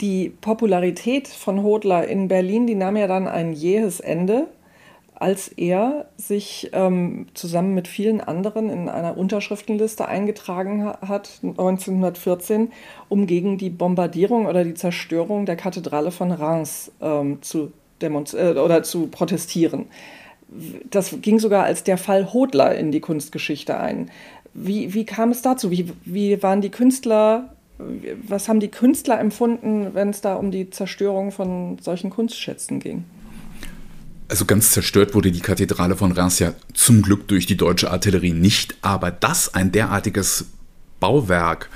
[0.00, 4.48] Die Popularität von Hodler in Berlin, die nahm ja dann ein jähes Ende
[5.20, 12.70] als er sich ähm, zusammen mit vielen anderen in einer Unterschriftenliste eingetragen hat, 1914,
[13.08, 18.84] um gegen die Bombardierung oder die Zerstörung der Kathedrale von Reims ähm, zu, äh, oder
[18.84, 19.86] zu protestieren.
[20.90, 24.10] Das ging sogar als der Fall Hodler in die Kunstgeschichte ein.
[24.54, 25.70] Wie, wie kam es dazu?
[25.70, 27.54] Wie, wie waren die Künstler
[28.26, 33.04] was haben die Künstler empfunden, wenn es da um die Zerstörung von solchen Kunstschätzen ging?
[34.28, 38.32] Also ganz zerstört wurde die Kathedrale von Reims ja zum Glück durch die deutsche Artillerie
[38.32, 40.46] nicht, aber dass ein derartiges
[41.00, 41.70] Bauwerk,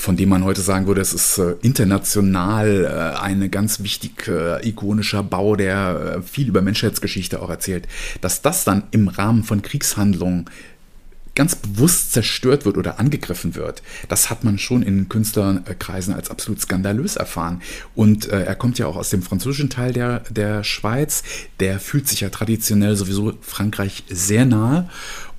[0.00, 4.66] von dem man heute sagen würde, es ist äh, international äh, ein ganz wichtig äh,
[4.66, 7.86] ikonischer Bau, der äh, viel über Menschheitsgeschichte auch erzählt,
[8.20, 10.46] dass das dann im Rahmen von Kriegshandlungen
[11.34, 16.60] ganz bewusst zerstört wird oder angegriffen wird, das hat man schon in Künstlerkreisen als absolut
[16.60, 17.62] skandalös erfahren.
[17.94, 21.22] Und äh, er kommt ja auch aus dem französischen Teil der, der Schweiz.
[21.60, 24.88] Der fühlt sich ja traditionell sowieso Frankreich sehr nahe.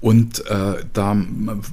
[0.02, 1.16] Und äh, da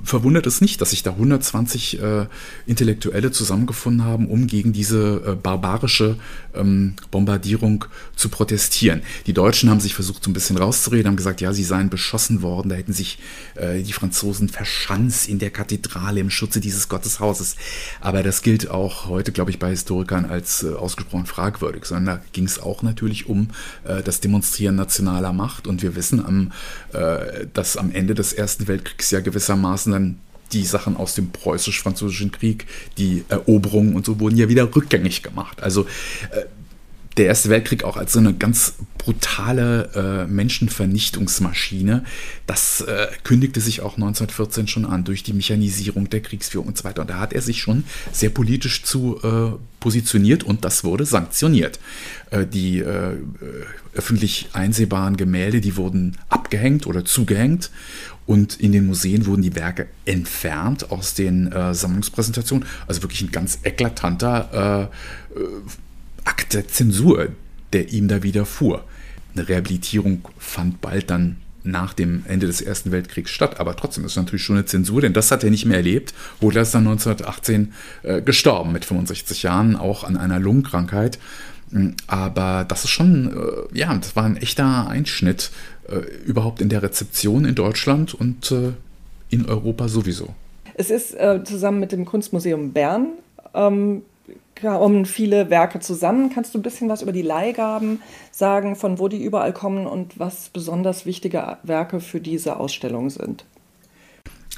[0.05, 2.27] verwundert es nicht, dass sich da 120 äh,
[2.67, 6.17] Intellektuelle zusammengefunden haben, um gegen diese äh, barbarische
[6.55, 7.87] ähm, Bombardierung
[8.17, 9.03] zu protestieren.
[9.27, 12.43] Die Deutschen haben sich versucht, so ein bisschen rauszureden, haben gesagt, ja, sie seien beschossen
[12.43, 13.19] worden, da hätten sich
[13.55, 17.57] äh, die Franzosen verschanzt in der Kathedrale im Schutze dieses Gotteshauses.
[18.03, 22.23] Aber das gilt auch heute, glaube ich, bei Historikern als äh, ausgesprochen fragwürdig, sondern da
[22.33, 23.49] ging es auch natürlich um
[23.85, 25.67] äh, das Demonstrieren nationaler Macht.
[25.67, 26.53] Und wir wissen, am,
[27.53, 30.19] dass am Ende des Ersten Weltkriegs ja gewissermaßen dann
[30.53, 35.63] die Sachen aus dem preußisch-französischen Krieg, die Eroberungen und so wurden ja wieder rückgängig gemacht.
[35.63, 35.83] Also
[36.31, 36.45] äh,
[37.19, 42.05] der Erste Weltkrieg auch als so eine ganz brutale äh, Menschenvernichtungsmaschine,
[42.47, 46.85] das äh, kündigte sich auch 1914 schon an durch die Mechanisierung der Kriegsführung und so
[46.85, 47.03] weiter.
[47.03, 51.81] Und da hat er sich schon sehr politisch zu äh, positioniert und das wurde sanktioniert.
[52.31, 53.17] Äh, die äh,
[53.95, 57.71] öffentlich einsehbaren Gemälde, die wurden abgehängt oder zugehängt
[58.27, 62.69] und in den Museen wurden die Werke entfernt aus den äh, Sammlungspräsentationen.
[62.87, 64.91] Also wirklich ein ganz eklatanter
[65.35, 65.41] äh,
[66.29, 67.29] Akt der Zensur,
[67.73, 68.85] der ihm da widerfuhr.
[69.35, 74.12] Eine Rehabilitierung fand bald dann nach dem Ende des Ersten Weltkriegs statt, aber trotzdem ist
[74.12, 76.14] es natürlich schon eine Zensur, denn das hat er nicht mehr erlebt.
[76.41, 81.19] Hodler ist dann 1918 äh, gestorben mit 65 Jahren, auch an einer Lungenkrankheit.
[81.71, 83.33] Hm, aber das ist schon,
[83.73, 85.51] äh, ja, das war ein echter Einschnitt
[85.88, 88.73] äh, überhaupt in der Rezeption in Deutschland und äh,
[89.31, 90.35] in Europa sowieso.
[90.75, 93.09] Es ist äh, zusammen mit dem Kunstmuseum Bern
[93.55, 94.03] ähm,
[94.61, 96.31] kommen viele Werke zusammen.
[96.31, 100.19] Kannst du ein bisschen was über die Leihgaben sagen, von wo die überall kommen und
[100.19, 103.45] was besonders wichtige Werke für diese Ausstellung sind?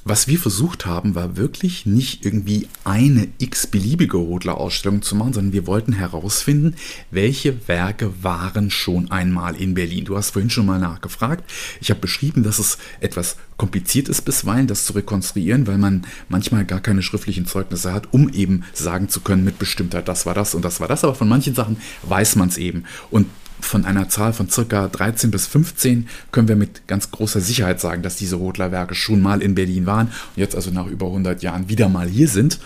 [0.05, 5.67] Was wir versucht haben, war wirklich nicht irgendwie eine x-beliebige Hodler-Ausstellung zu machen, sondern wir
[5.67, 6.75] wollten herausfinden,
[7.11, 10.07] welche Werke waren schon einmal in Berlin.
[10.07, 11.45] Du hast vorhin schon mal nachgefragt.
[11.83, 16.65] Ich habe beschrieben, dass es etwas kompliziert ist bisweilen, das zu rekonstruieren, weil man manchmal
[16.65, 20.55] gar keine schriftlichen Zeugnisse hat, um eben sagen zu können mit Bestimmtheit, das war das
[20.55, 21.05] und das war das.
[21.05, 22.85] Aber von manchen Sachen weiß man es eben.
[23.11, 23.27] Und
[23.61, 28.03] von einer Zahl von circa 13 bis 15 können wir mit ganz großer Sicherheit sagen,
[28.03, 31.69] dass diese Hodler-Werke schon mal in Berlin waren und jetzt also nach über 100 Jahren
[31.69, 32.59] wieder mal hier sind.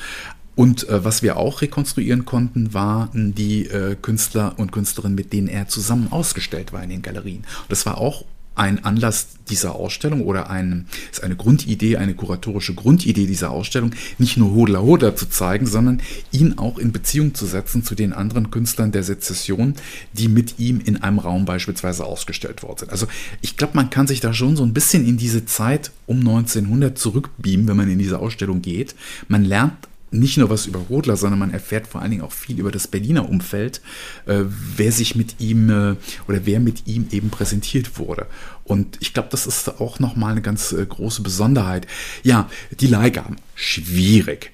[0.56, 5.48] Und äh, was wir auch rekonstruieren konnten, waren die äh, Künstler und Künstlerinnen, mit denen
[5.48, 7.44] er zusammen ausgestellt war in den Galerien.
[7.68, 13.26] Das war auch ein Anlass dieser Ausstellung oder ein, ist eine Grundidee, eine kuratorische Grundidee
[13.26, 16.00] dieser Ausstellung, nicht nur Hodler Hodler zu zeigen, sondern
[16.32, 19.74] ihn auch in Beziehung zu setzen zu den anderen Künstlern der Sezession,
[20.12, 22.92] die mit ihm in einem Raum beispielsweise ausgestellt worden sind.
[22.92, 23.06] Also
[23.40, 26.96] ich glaube, man kann sich da schon so ein bisschen in diese Zeit um 1900
[26.96, 28.94] zurückbeamen, wenn man in diese Ausstellung geht.
[29.28, 29.74] Man lernt
[30.10, 32.86] nicht nur was über Rodler, sondern man erfährt vor allen Dingen auch viel über das
[32.86, 33.80] Berliner Umfeld,
[34.26, 34.44] äh,
[34.76, 35.96] wer sich mit ihm äh,
[36.28, 38.26] oder wer mit ihm eben präsentiert wurde.
[38.64, 41.86] Und ich glaube, das ist auch nochmal eine ganz äh, große Besonderheit.
[42.22, 42.48] Ja,
[42.80, 44.52] die Leihgaben, schwierig.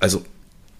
[0.00, 0.24] Also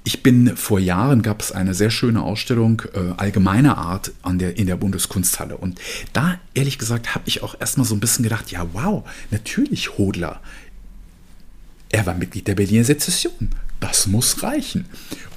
[0.07, 4.59] ich bin vor Jahren gab es eine sehr schöne Ausstellung äh, allgemeiner Art an der,
[4.59, 5.57] in der Bundeskunsthalle.
[5.57, 5.81] Und
[6.13, 10.41] da, ehrlich gesagt, habe ich auch erstmal so ein bisschen gedacht, ja, wow, natürlich Hodler
[11.95, 13.51] er war Mitglied der Berliner Sezession.
[13.85, 14.87] Das muss reichen.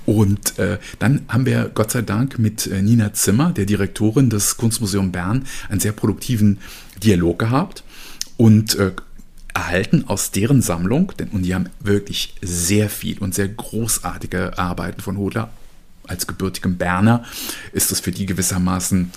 [0.06, 4.56] Und äh, dann haben wir Gott sei Dank mit äh, Nina Zimmer, der Direktorin des
[4.56, 6.60] Kunstmuseums Bern, einen sehr produktiven
[7.04, 7.84] Dialog gehabt
[8.38, 8.94] und äh,
[9.54, 15.02] erhalten aus deren Sammlung, denn und die haben wirklich sehr viel und sehr großartige Arbeiten
[15.02, 15.50] von Hodler.
[16.08, 17.26] Als gebürtigem Berner
[17.74, 19.12] ist es für die gewissermaßen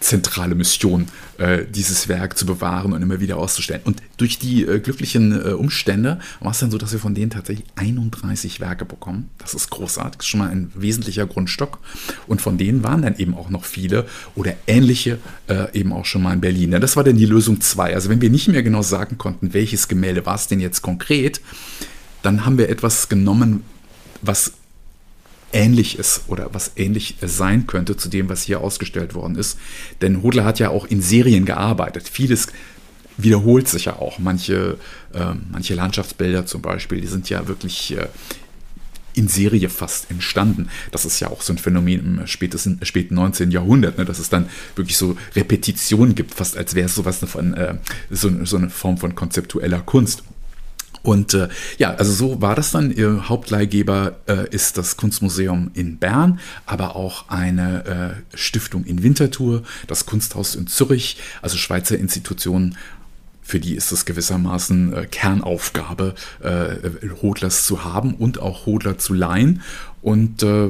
[0.00, 1.06] zentrale Mission,
[1.38, 3.80] äh, dieses Werk zu bewahren und immer wieder auszustellen.
[3.84, 7.30] Und durch die äh, glücklichen äh, Umstände war es dann so, dass wir von denen
[7.30, 9.30] tatsächlich 31 Werke bekommen.
[9.38, 11.78] Das ist großartig, schon mal ein wesentlicher Grundstock.
[12.26, 16.22] Und von denen waren dann eben auch noch viele oder ähnliche äh, eben auch schon
[16.22, 16.72] mal in Berlin.
[16.72, 17.94] Ja, das war dann die Lösung 2.
[17.94, 21.40] Also wenn wir nicht mehr genau sagen konnten, welches Gemälde war es denn jetzt konkret,
[22.22, 23.62] dann haben wir etwas genommen,
[24.22, 24.52] was
[25.52, 29.58] ähnlich ist oder was ähnlich sein könnte zu dem, was hier ausgestellt worden ist.
[30.00, 32.08] Denn Hodler hat ja auch in Serien gearbeitet.
[32.08, 32.48] Vieles
[33.16, 34.18] wiederholt sich ja auch.
[34.18, 34.78] Manche,
[35.12, 38.08] äh, manche Landschaftsbilder zum Beispiel, die sind ja wirklich äh,
[39.14, 40.68] in Serie fast entstanden.
[40.92, 43.50] Das ist ja auch so ein Phänomen im spätesten, späten 19.
[43.50, 47.54] Jahrhundert, ne, dass es dann wirklich so Repetitionen gibt, fast als wäre es sowas von,
[47.54, 47.74] äh,
[48.10, 50.22] so, so eine Form von konzeptueller Kunst.
[51.02, 52.90] Und äh, ja, also so war das dann.
[52.90, 59.62] Ihr Hauptleihgeber äh, ist das Kunstmuseum in Bern, aber auch eine äh, Stiftung in Winterthur,
[59.86, 62.76] das Kunsthaus in Zürich, also Schweizer Institutionen.
[63.42, 69.14] Für die ist es gewissermaßen äh, Kernaufgabe, äh, Hodlers zu haben und auch Hodler zu
[69.14, 69.62] leihen.
[70.02, 70.68] Und äh,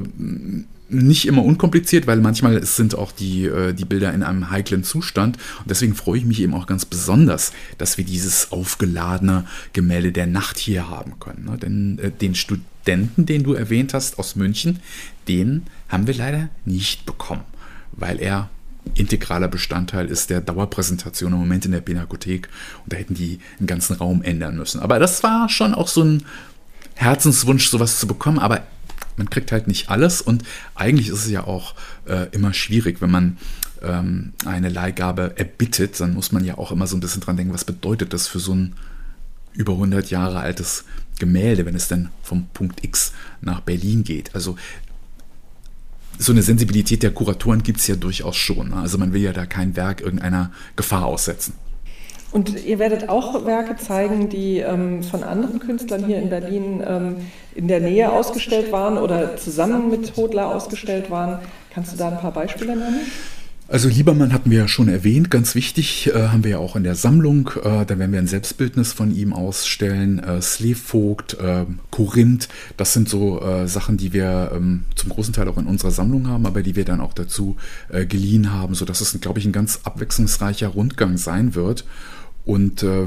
[0.88, 5.36] nicht immer unkompliziert, weil manchmal sind auch die, äh, die Bilder in einem heiklen Zustand.
[5.60, 10.26] Und deswegen freue ich mich eben auch ganz besonders, dass wir dieses aufgeladene Gemälde der
[10.26, 11.44] Nacht hier haben können.
[11.44, 11.58] Ne?
[11.58, 14.80] Denn äh, den Studenten, den du erwähnt hast aus München,
[15.28, 17.44] den haben wir leider nicht bekommen,
[17.92, 18.48] weil er
[18.94, 22.48] integraler Bestandteil ist der Dauerpräsentation im Moment in der Pinakothek.
[22.84, 24.80] Und da hätten die einen ganzen Raum ändern müssen.
[24.80, 26.24] Aber das war schon auch so ein
[26.94, 28.38] Herzenswunsch, sowas zu bekommen.
[28.38, 28.62] Aber
[29.18, 31.74] man kriegt halt nicht alles und eigentlich ist es ja auch
[32.06, 33.36] äh, immer schwierig, wenn man
[33.82, 37.54] ähm, eine Leihgabe erbittet, dann muss man ja auch immer so ein bisschen dran denken,
[37.54, 38.74] was bedeutet das für so ein
[39.52, 40.84] über 100 Jahre altes
[41.18, 44.34] Gemälde, wenn es dann vom Punkt X nach Berlin geht.
[44.34, 44.56] Also
[46.18, 48.70] so eine Sensibilität der Kuratoren gibt es ja durchaus schon.
[48.70, 48.76] Ne?
[48.76, 51.54] Also man will ja da kein Werk irgendeiner Gefahr aussetzen.
[52.30, 57.16] Und ihr werdet auch Werke zeigen, die ähm, von anderen Künstlern hier in Berlin ähm,
[57.54, 61.38] in der Nähe ausgestellt waren oder zusammen mit Hodler ausgestellt waren.
[61.72, 63.00] Kannst du da ein paar Beispiele nennen?
[63.70, 66.84] Also Liebermann hatten wir ja schon erwähnt, ganz wichtig, äh, haben wir ja auch in
[66.84, 72.48] der Sammlung, äh, da werden wir ein Selbstbildnis von ihm ausstellen, äh, Slevogt, äh, Korinth,
[72.78, 76.28] das sind so äh, Sachen, die wir ähm, zum großen Teil auch in unserer Sammlung
[76.28, 77.56] haben, aber die wir dann auch dazu
[77.90, 81.84] äh, geliehen haben, sodass es, glaube ich, ein ganz abwechslungsreicher Rundgang sein wird
[82.48, 83.04] und äh,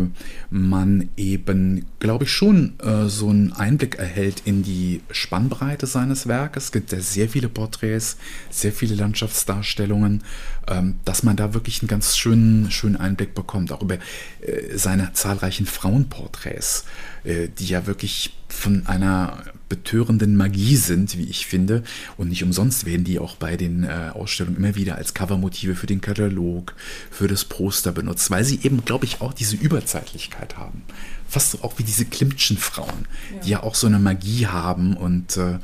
[0.52, 6.66] man eben, glaube ich, schon äh, so einen Einblick erhält in die Spannbreite seines Werkes.
[6.66, 8.18] Es gibt ja sehr viele Porträts,
[8.52, 10.24] sehr viele Landschaftsdarstellungen,
[10.68, 15.14] ähm, dass man da wirklich einen ganz schönen, schönen Einblick bekommt, auch über äh, seine
[15.14, 16.86] zahlreichen Frauenporträts,
[17.24, 21.84] äh, die ja wirklich von einer betörenden Magie sind, wie ich finde.
[22.18, 25.88] Und nicht umsonst werden die auch bei den äh, Ausstellungen immer wieder als Covermotive für
[25.88, 26.76] den Katalog,
[27.10, 30.84] für das Poster benutzt, weil sie eben, glaube ich, auch diese Überzeitlichkeit haben.
[31.28, 33.40] Fast so auch wie diese Klimtschen Frauen, ja.
[33.40, 35.60] die ja auch so eine Magie haben und äh,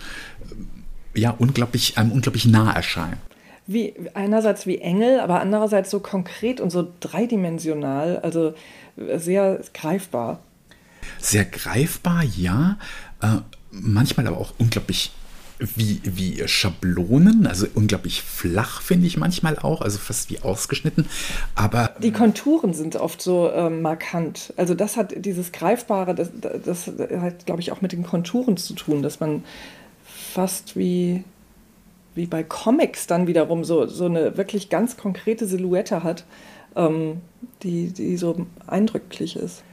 [1.14, 3.18] ja, unglaublich, einem unglaublich nah erscheinen.
[3.66, 8.54] Wie, einerseits wie Engel, aber andererseits so konkret und so dreidimensional, also
[9.18, 10.40] sehr greifbar.
[11.20, 12.78] Sehr greifbar, ja.
[13.22, 13.38] Äh,
[13.72, 15.12] manchmal aber auch unglaublich
[15.60, 21.08] wie, wie Schablonen, also unglaublich flach, finde ich manchmal auch, also fast wie ausgeschnitten.
[21.56, 24.54] Aber die Konturen sind oft so äh, markant.
[24.56, 26.30] Also das hat dieses Greifbare, das,
[26.64, 29.44] das hat, glaube ich, auch mit den Konturen zu tun, dass man
[30.06, 31.24] fast wie,
[32.14, 36.26] wie bei Comics dann wiederum so, so eine wirklich ganz konkrete Silhouette hat,
[36.76, 37.22] ähm,
[37.64, 39.64] die, die so eindrücklich ist.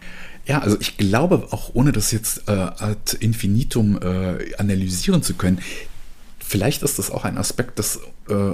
[0.47, 5.61] Ja, also ich glaube, auch ohne das jetzt äh, ad infinitum äh, analysieren zu können,
[6.39, 8.53] vielleicht ist das auch ein Aspekt, das, äh,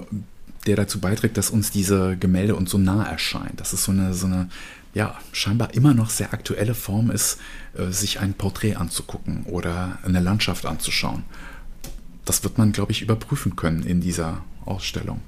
[0.67, 3.59] der dazu beiträgt, dass uns diese Gemälde uns so nah erscheint.
[3.59, 4.49] Dass es so eine, so eine
[4.95, 7.39] ja, scheinbar immer noch sehr aktuelle Form ist,
[7.77, 11.25] äh, sich ein Porträt anzugucken oder eine Landschaft anzuschauen.
[12.25, 15.21] Das wird man, glaube ich, überprüfen können in dieser Ausstellung.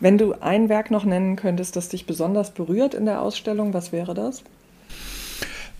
[0.00, 3.92] Wenn du ein Werk noch nennen könntest, das dich besonders berührt in der Ausstellung, was
[3.92, 4.42] wäre das?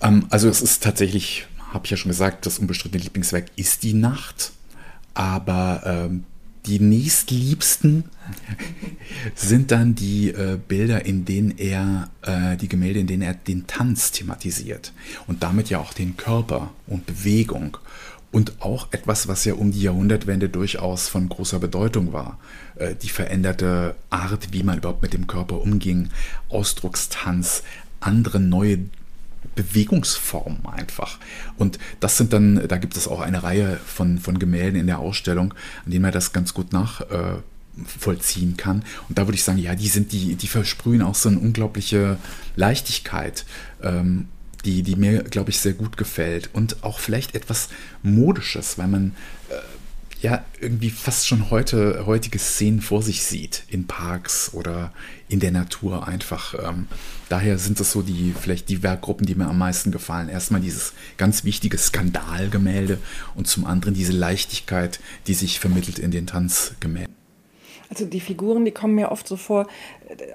[0.01, 3.95] Ähm, also es ist tatsächlich, habe ich ja schon gesagt, das unbestrittene Lieblingswerk ist die
[3.95, 4.53] Nacht.
[5.15, 6.25] Aber ähm,
[6.67, 8.05] die nächstliebsten
[9.35, 13.67] sind dann die äh, Bilder, in denen er, äh, die Gemälde, in denen er den
[13.67, 14.93] Tanz thematisiert
[15.27, 17.79] und damit ja auch den Körper und Bewegung
[18.31, 22.39] und auch etwas, was ja um die Jahrhundertwende durchaus von großer Bedeutung war.
[22.77, 26.11] Äh, die veränderte Art, wie man überhaupt mit dem Körper umging,
[26.49, 27.63] Ausdruckstanz,
[28.01, 28.79] andere neue
[29.63, 31.19] Bewegungsformen einfach.
[31.57, 34.99] Und das sind dann, da gibt es auch eine Reihe von, von Gemälden in der
[34.99, 35.55] Ausstellung,
[35.85, 38.85] an denen man das ganz gut nachvollziehen äh, kann.
[39.09, 42.17] Und da würde ich sagen, ja, die sind, die, die versprühen auch so eine unglaubliche
[42.57, 43.45] Leichtigkeit.
[43.83, 44.29] Ähm,
[44.65, 46.51] die, die mir, glaube ich, sehr gut gefällt.
[46.53, 47.71] Und auch vielleicht etwas
[48.03, 49.15] Modisches, weil man
[49.49, 49.55] äh,
[50.23, 54.93] ja irgendwie fast schon heute heutige Szenen vor sich sieht in Parks oder
[55.29, 56.55] in der Natur einfach.
[56.55, 56.89] Ähm,
[57.29, 60.29] daher sind es so die vielleicht die Werkgruppen, die mir am meisten gefallen.
[60.29, 62.99] Erstmal dieses ganz wichtige Skandalgemälde
[63.35, 67.20] und zum anderen diese Leichtigkeit, die sich vermittelt in den Tanzgemälden.
[67.91, 69.67] Also die Figuren, die kommen mir oft so vor,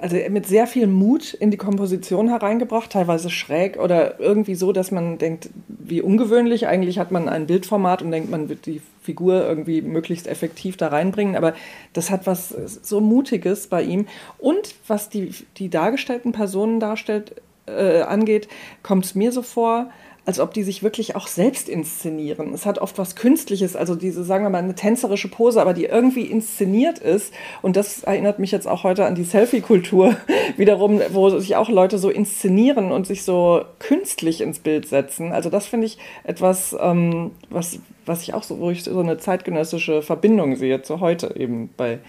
[0.01, 4.91] also mit sehr viel Mut in die Komposition hereingebracht, teilweise schräg oder irgendwie so, dass
[4.91, 6.67] man denkt, wie ungewöhnlich.
[6.67, 10.89] Eigentlich hat man ein Bildformat und denkt, man wird die Figur irgendwie möglichst effektiv da
[10.89, 11.37] reinbringen.
[11.37, 11.53] Aber
[11.93, 14.05] das hat was so Mutiges bei ihm.
[14.37, 17.35] Und was die, die dargestellten Personen darstellt,
[17.67, 18.47] äh, angeht,
[18.83, 19.89] kommt es mir so vor,
[20.25, 22.53] als ob die sich wirklich auch selbst inszenieren.
[22.53, 25.85] Es hat oft was Künstliches, also diese, sagen wir mal, eine tänzerische Pose, aber die
[25.85, 27.33] irgendwie inszeniert ist.
[27.61, 30.15] Und das erinnert mich jetzt auch heute an die Selfie-Kultur
[30.57, 35.31] wiederum, wo sich auch Leute so inszenieren und sich so künstlich ins Bild setzen.
[35.31, 39.17] Also das finde ich etwas, ähm, was, was ich auch so, wo ich so eine
[39.17, 41.99] zeitgenössische Verbindung sehe zu heute eben bei,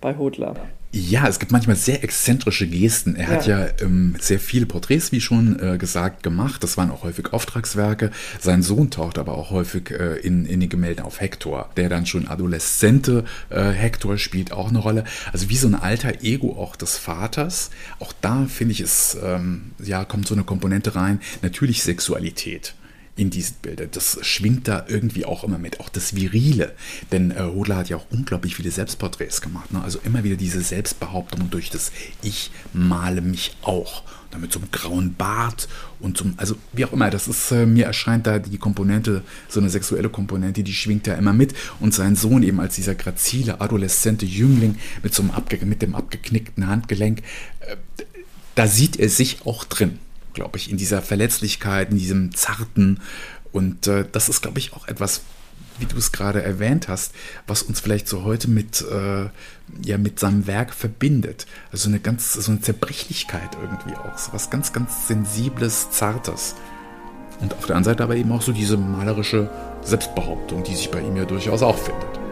[0.00, 0.54] bei Hodler.
[0.96, 3.16] Ja, es gibt manchmal sehr exzentrische Gesten.
[3.16, 3.34] Er ja.
[3.34, 6.62] hat ja ähm, sehr viele Porträts, wie schon äh, gesagt, gemacht.
[6.62, 8.12] Das waren auch häufig Auftragswerke.
[8.38, 12.06] Sein Sohn taucht aber auch häufig äh, in, in den Gemälden auf Hector, der dann
[12.06, 15.02] schon adoleszente äh, Hector spielt auch eine Rolle.
[15.32, 17.70] Also wie so ein alter Ego auch des Vaters.
[17.98, 21.18] Auch da finde ich es, ähm, ja, kommt so eine Komponente rein.
[21.42, 22.76] Natürlich Sexualität
[23.16, 23.88] in diesen Bildern.
[23.92, 26.74] Das schwingt da irgendwie auch immer mit, auch das Virile.
[27.12, 29.72] Denn äh, Hodler hat ja auch unglaublich viele Selbstporträts gemacht.
[29.72, 29.82] Ne?
[29.82, 31.92] Also immer wieder diese Selbstbehauptung durch das
[32.22, 34.02] Ich male mich auch.
[34.30, 35.68] Damit so einem grauen Bart
[36.00, 39.60] und zum, also wie auch immer, das ist, äh, mir erscheint da die Komponente, so
[39.60, 41.54] eine sexuelle Komponente, die schwingt da immer mit.
[41.78, 45.94] Und sein Sohn eben als dieser grazile, adoleszente Jüngling mit so einem abge, mit dem
[45.94, 47.20] abgeknickten Handgelenk,
[47.60, 47.76] äh,
[48.56, 50.00] da sieht er sich auch drin
[50.34, 53.00] glaube ich, in dieser Verletzlichkeit, in diesem Zarten.
[53.52, 55.22] Und äh, das ist, glaube ich, auch etwas,
[55.78, 57.14] wie du es gerade erwähnt hast,
[57.46, 59.28] was uns vielleicht so heute mit, äh,
[59.84, 61.46] ja, mit seinem Werk verbindet.
[61.72, 66.54] Also eine ganz, so eine Zerbrechlichkeit irgendwie auch, so was ganz, ganz Sensibles, Zartes.
[67.40, 69.50] Und auf der anderen Seite aber eben auch so diese malerische
[69.82, 72.23] Selbstbehauptung, die sich bei ihm ja durchaus auch findet.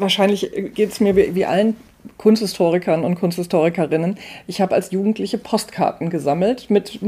[0.00, 1.76] Wahrscheinlich geht es mir wie, wie allen
[2.16, 4.18] Kunsthistorikern und Kunsthistorikerinnen.
[4.46, 6.98] Ich habe als Jugendliche Postkarten gesammelt mit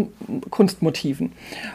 [0.50, 1.32] Kunstmotiven.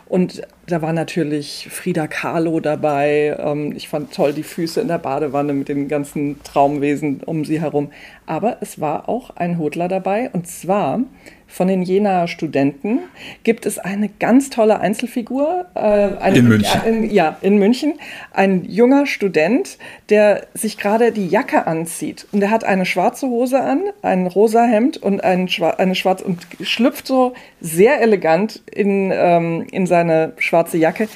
[0.07, 3.35] Und da war natürlich Frida Kahlo dabei.
[3.39, 7.61] Ähm, ich fand toll die Füße in der Badewanne mit den ganzen Traumwesen um sie
[7.61, 7.91] herum.
[8.25, 10.29] Aber es war auch ein Hodler dabei.
[10.31, 10.99] Und zwar
[11.47, 12.99] von den Jenaer Studenten
[13.43, 15.65] gibt es eine ganz tolle Einzelfigur.
[15.75, 16.81] Äh, eine, in München.
[16.85, 17.93] Äh, ja, in München.
[18.31, 19.77] Ein junger Student,
[20.09, 22.27] der sich gerade die Jacke anzieht.
[22.31, 26.45] Und der hat eine schwarze Hose an, ein rosa Hemd und ein, eine schwarze und
[26.61, 31.07] schlüpft so sehr elegant in, ähm, in seine schwarze Jacke.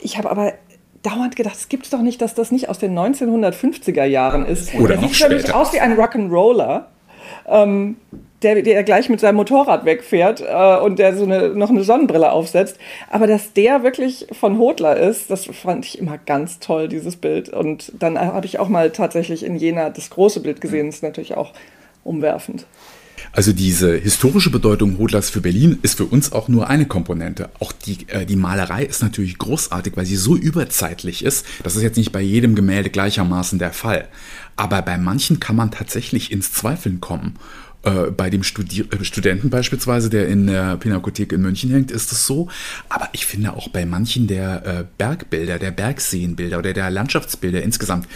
[0.00, 0.54] Ich habe aber
[1.02, 4.74] dauernd gedacht, es gibt es doch nicht, dass das nicht aus den 1950er Jahren ist.
[4.74, 6.84] Oder der sieht nämlich aus wie ein Rock'n'Roller.
[7.46, 7.96] Ähm,
[8.42, 12.32] der, der gleich mit seinem Motorrad wegfährt äh, und der so eine, noch eine Sonnenbrille
[12.32, 12.78] aufsetzt.
[13.10, 17.48] Aber dass der wirklich von Hodler ist, das fand ich immer ganz toll, dieses Bild.
[17.48, 20.86] Und dann habe ich auch mal tatsächlich in Jena das große Bild gesehen.
[20.86, 21.52] Das ist natürlich auch
[22.04, 22.66] umwerfend.
[23.30, 27.50] Also diese historische Bedeutung Hodlers für Berlin ist für uns auch nur eine Komponente.
[27.60, 31.46] Auch die, äh, die Malerei ist natürlich großartig, weil sie so überzeitlich ist.
[31.62, 34.08] Das ist jetzt nicht bei jedem Gemälde gleichermaßen der Fall.
[34.56, 37.38] Aber bei manchen kann man tatsächlich ins Zweifeln kommen.
[37.84, 42.12] Äh, bei dem Studi äh, Studenten beispielsweise, der in der Pinakothek in München hängt, ist
[42.12, 42.48] es so.
[42.88, 48.06] Aber ich finde auch bei manchen der äh, Bergbilder, der Bergseenbilder oder der Landschaftsbilder insgesamt,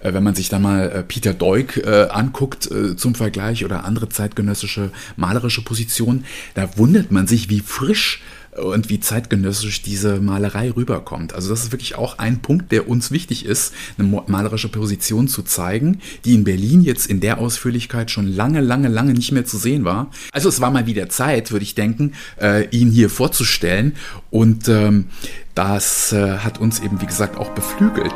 [0.00, 4.08] äh, wenn man sich da mal äh, Peter Deuk äh, anguckt zum Vergleich oder andere
[4.08, 8.22] zeitgenössische malerische Positionen, da wundert man sich, wie frisch
[8.56, 11.34] und wie zeitgenössisch diese Malerei rüberkommt.
[11.34, 15.42] Also das ist wirklich auch ein Punkt, der uns wichtig ist, eine malerische Position zu
[15.42, 19.56] zeigen, die in Berlin jetzt in der Ausführlichkeit schon lange, lange, lange nicht mehr zu
[19.56, 20.10] sehen war.
[20.32, 23.94] Also es war mal wieder Zeit, würde ich denken, äh, ihn hier vorzustellen
[24.30, 25.06] und ähm,
[25.54, 28.12] das äh, hat uns eben, wie gesagt, auch beflügelt.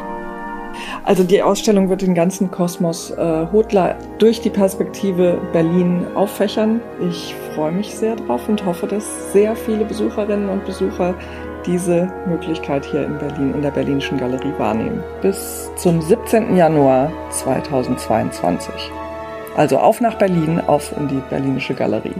[1.04, 6.80] Also die Ausstellung wird den ganzen Kosmos äh, Hodler durch die Perspektive Berlin auffächern.
[7.08, 11.14] Ich freue mich sehr drauf und hoffe, dass sehr viele Besucherinnen und Besucher
[11.66, 15.02] diese Möglichkeit hier in Berlin in der Berlinischen Galerie wahrnehmen.
[15.20, 16.56] Bis zum 17.
[16.56, 18.72] Januar 2022.
[19.56, 22.14] Also auf nach Berlin, auf in die Berlinische Galerie.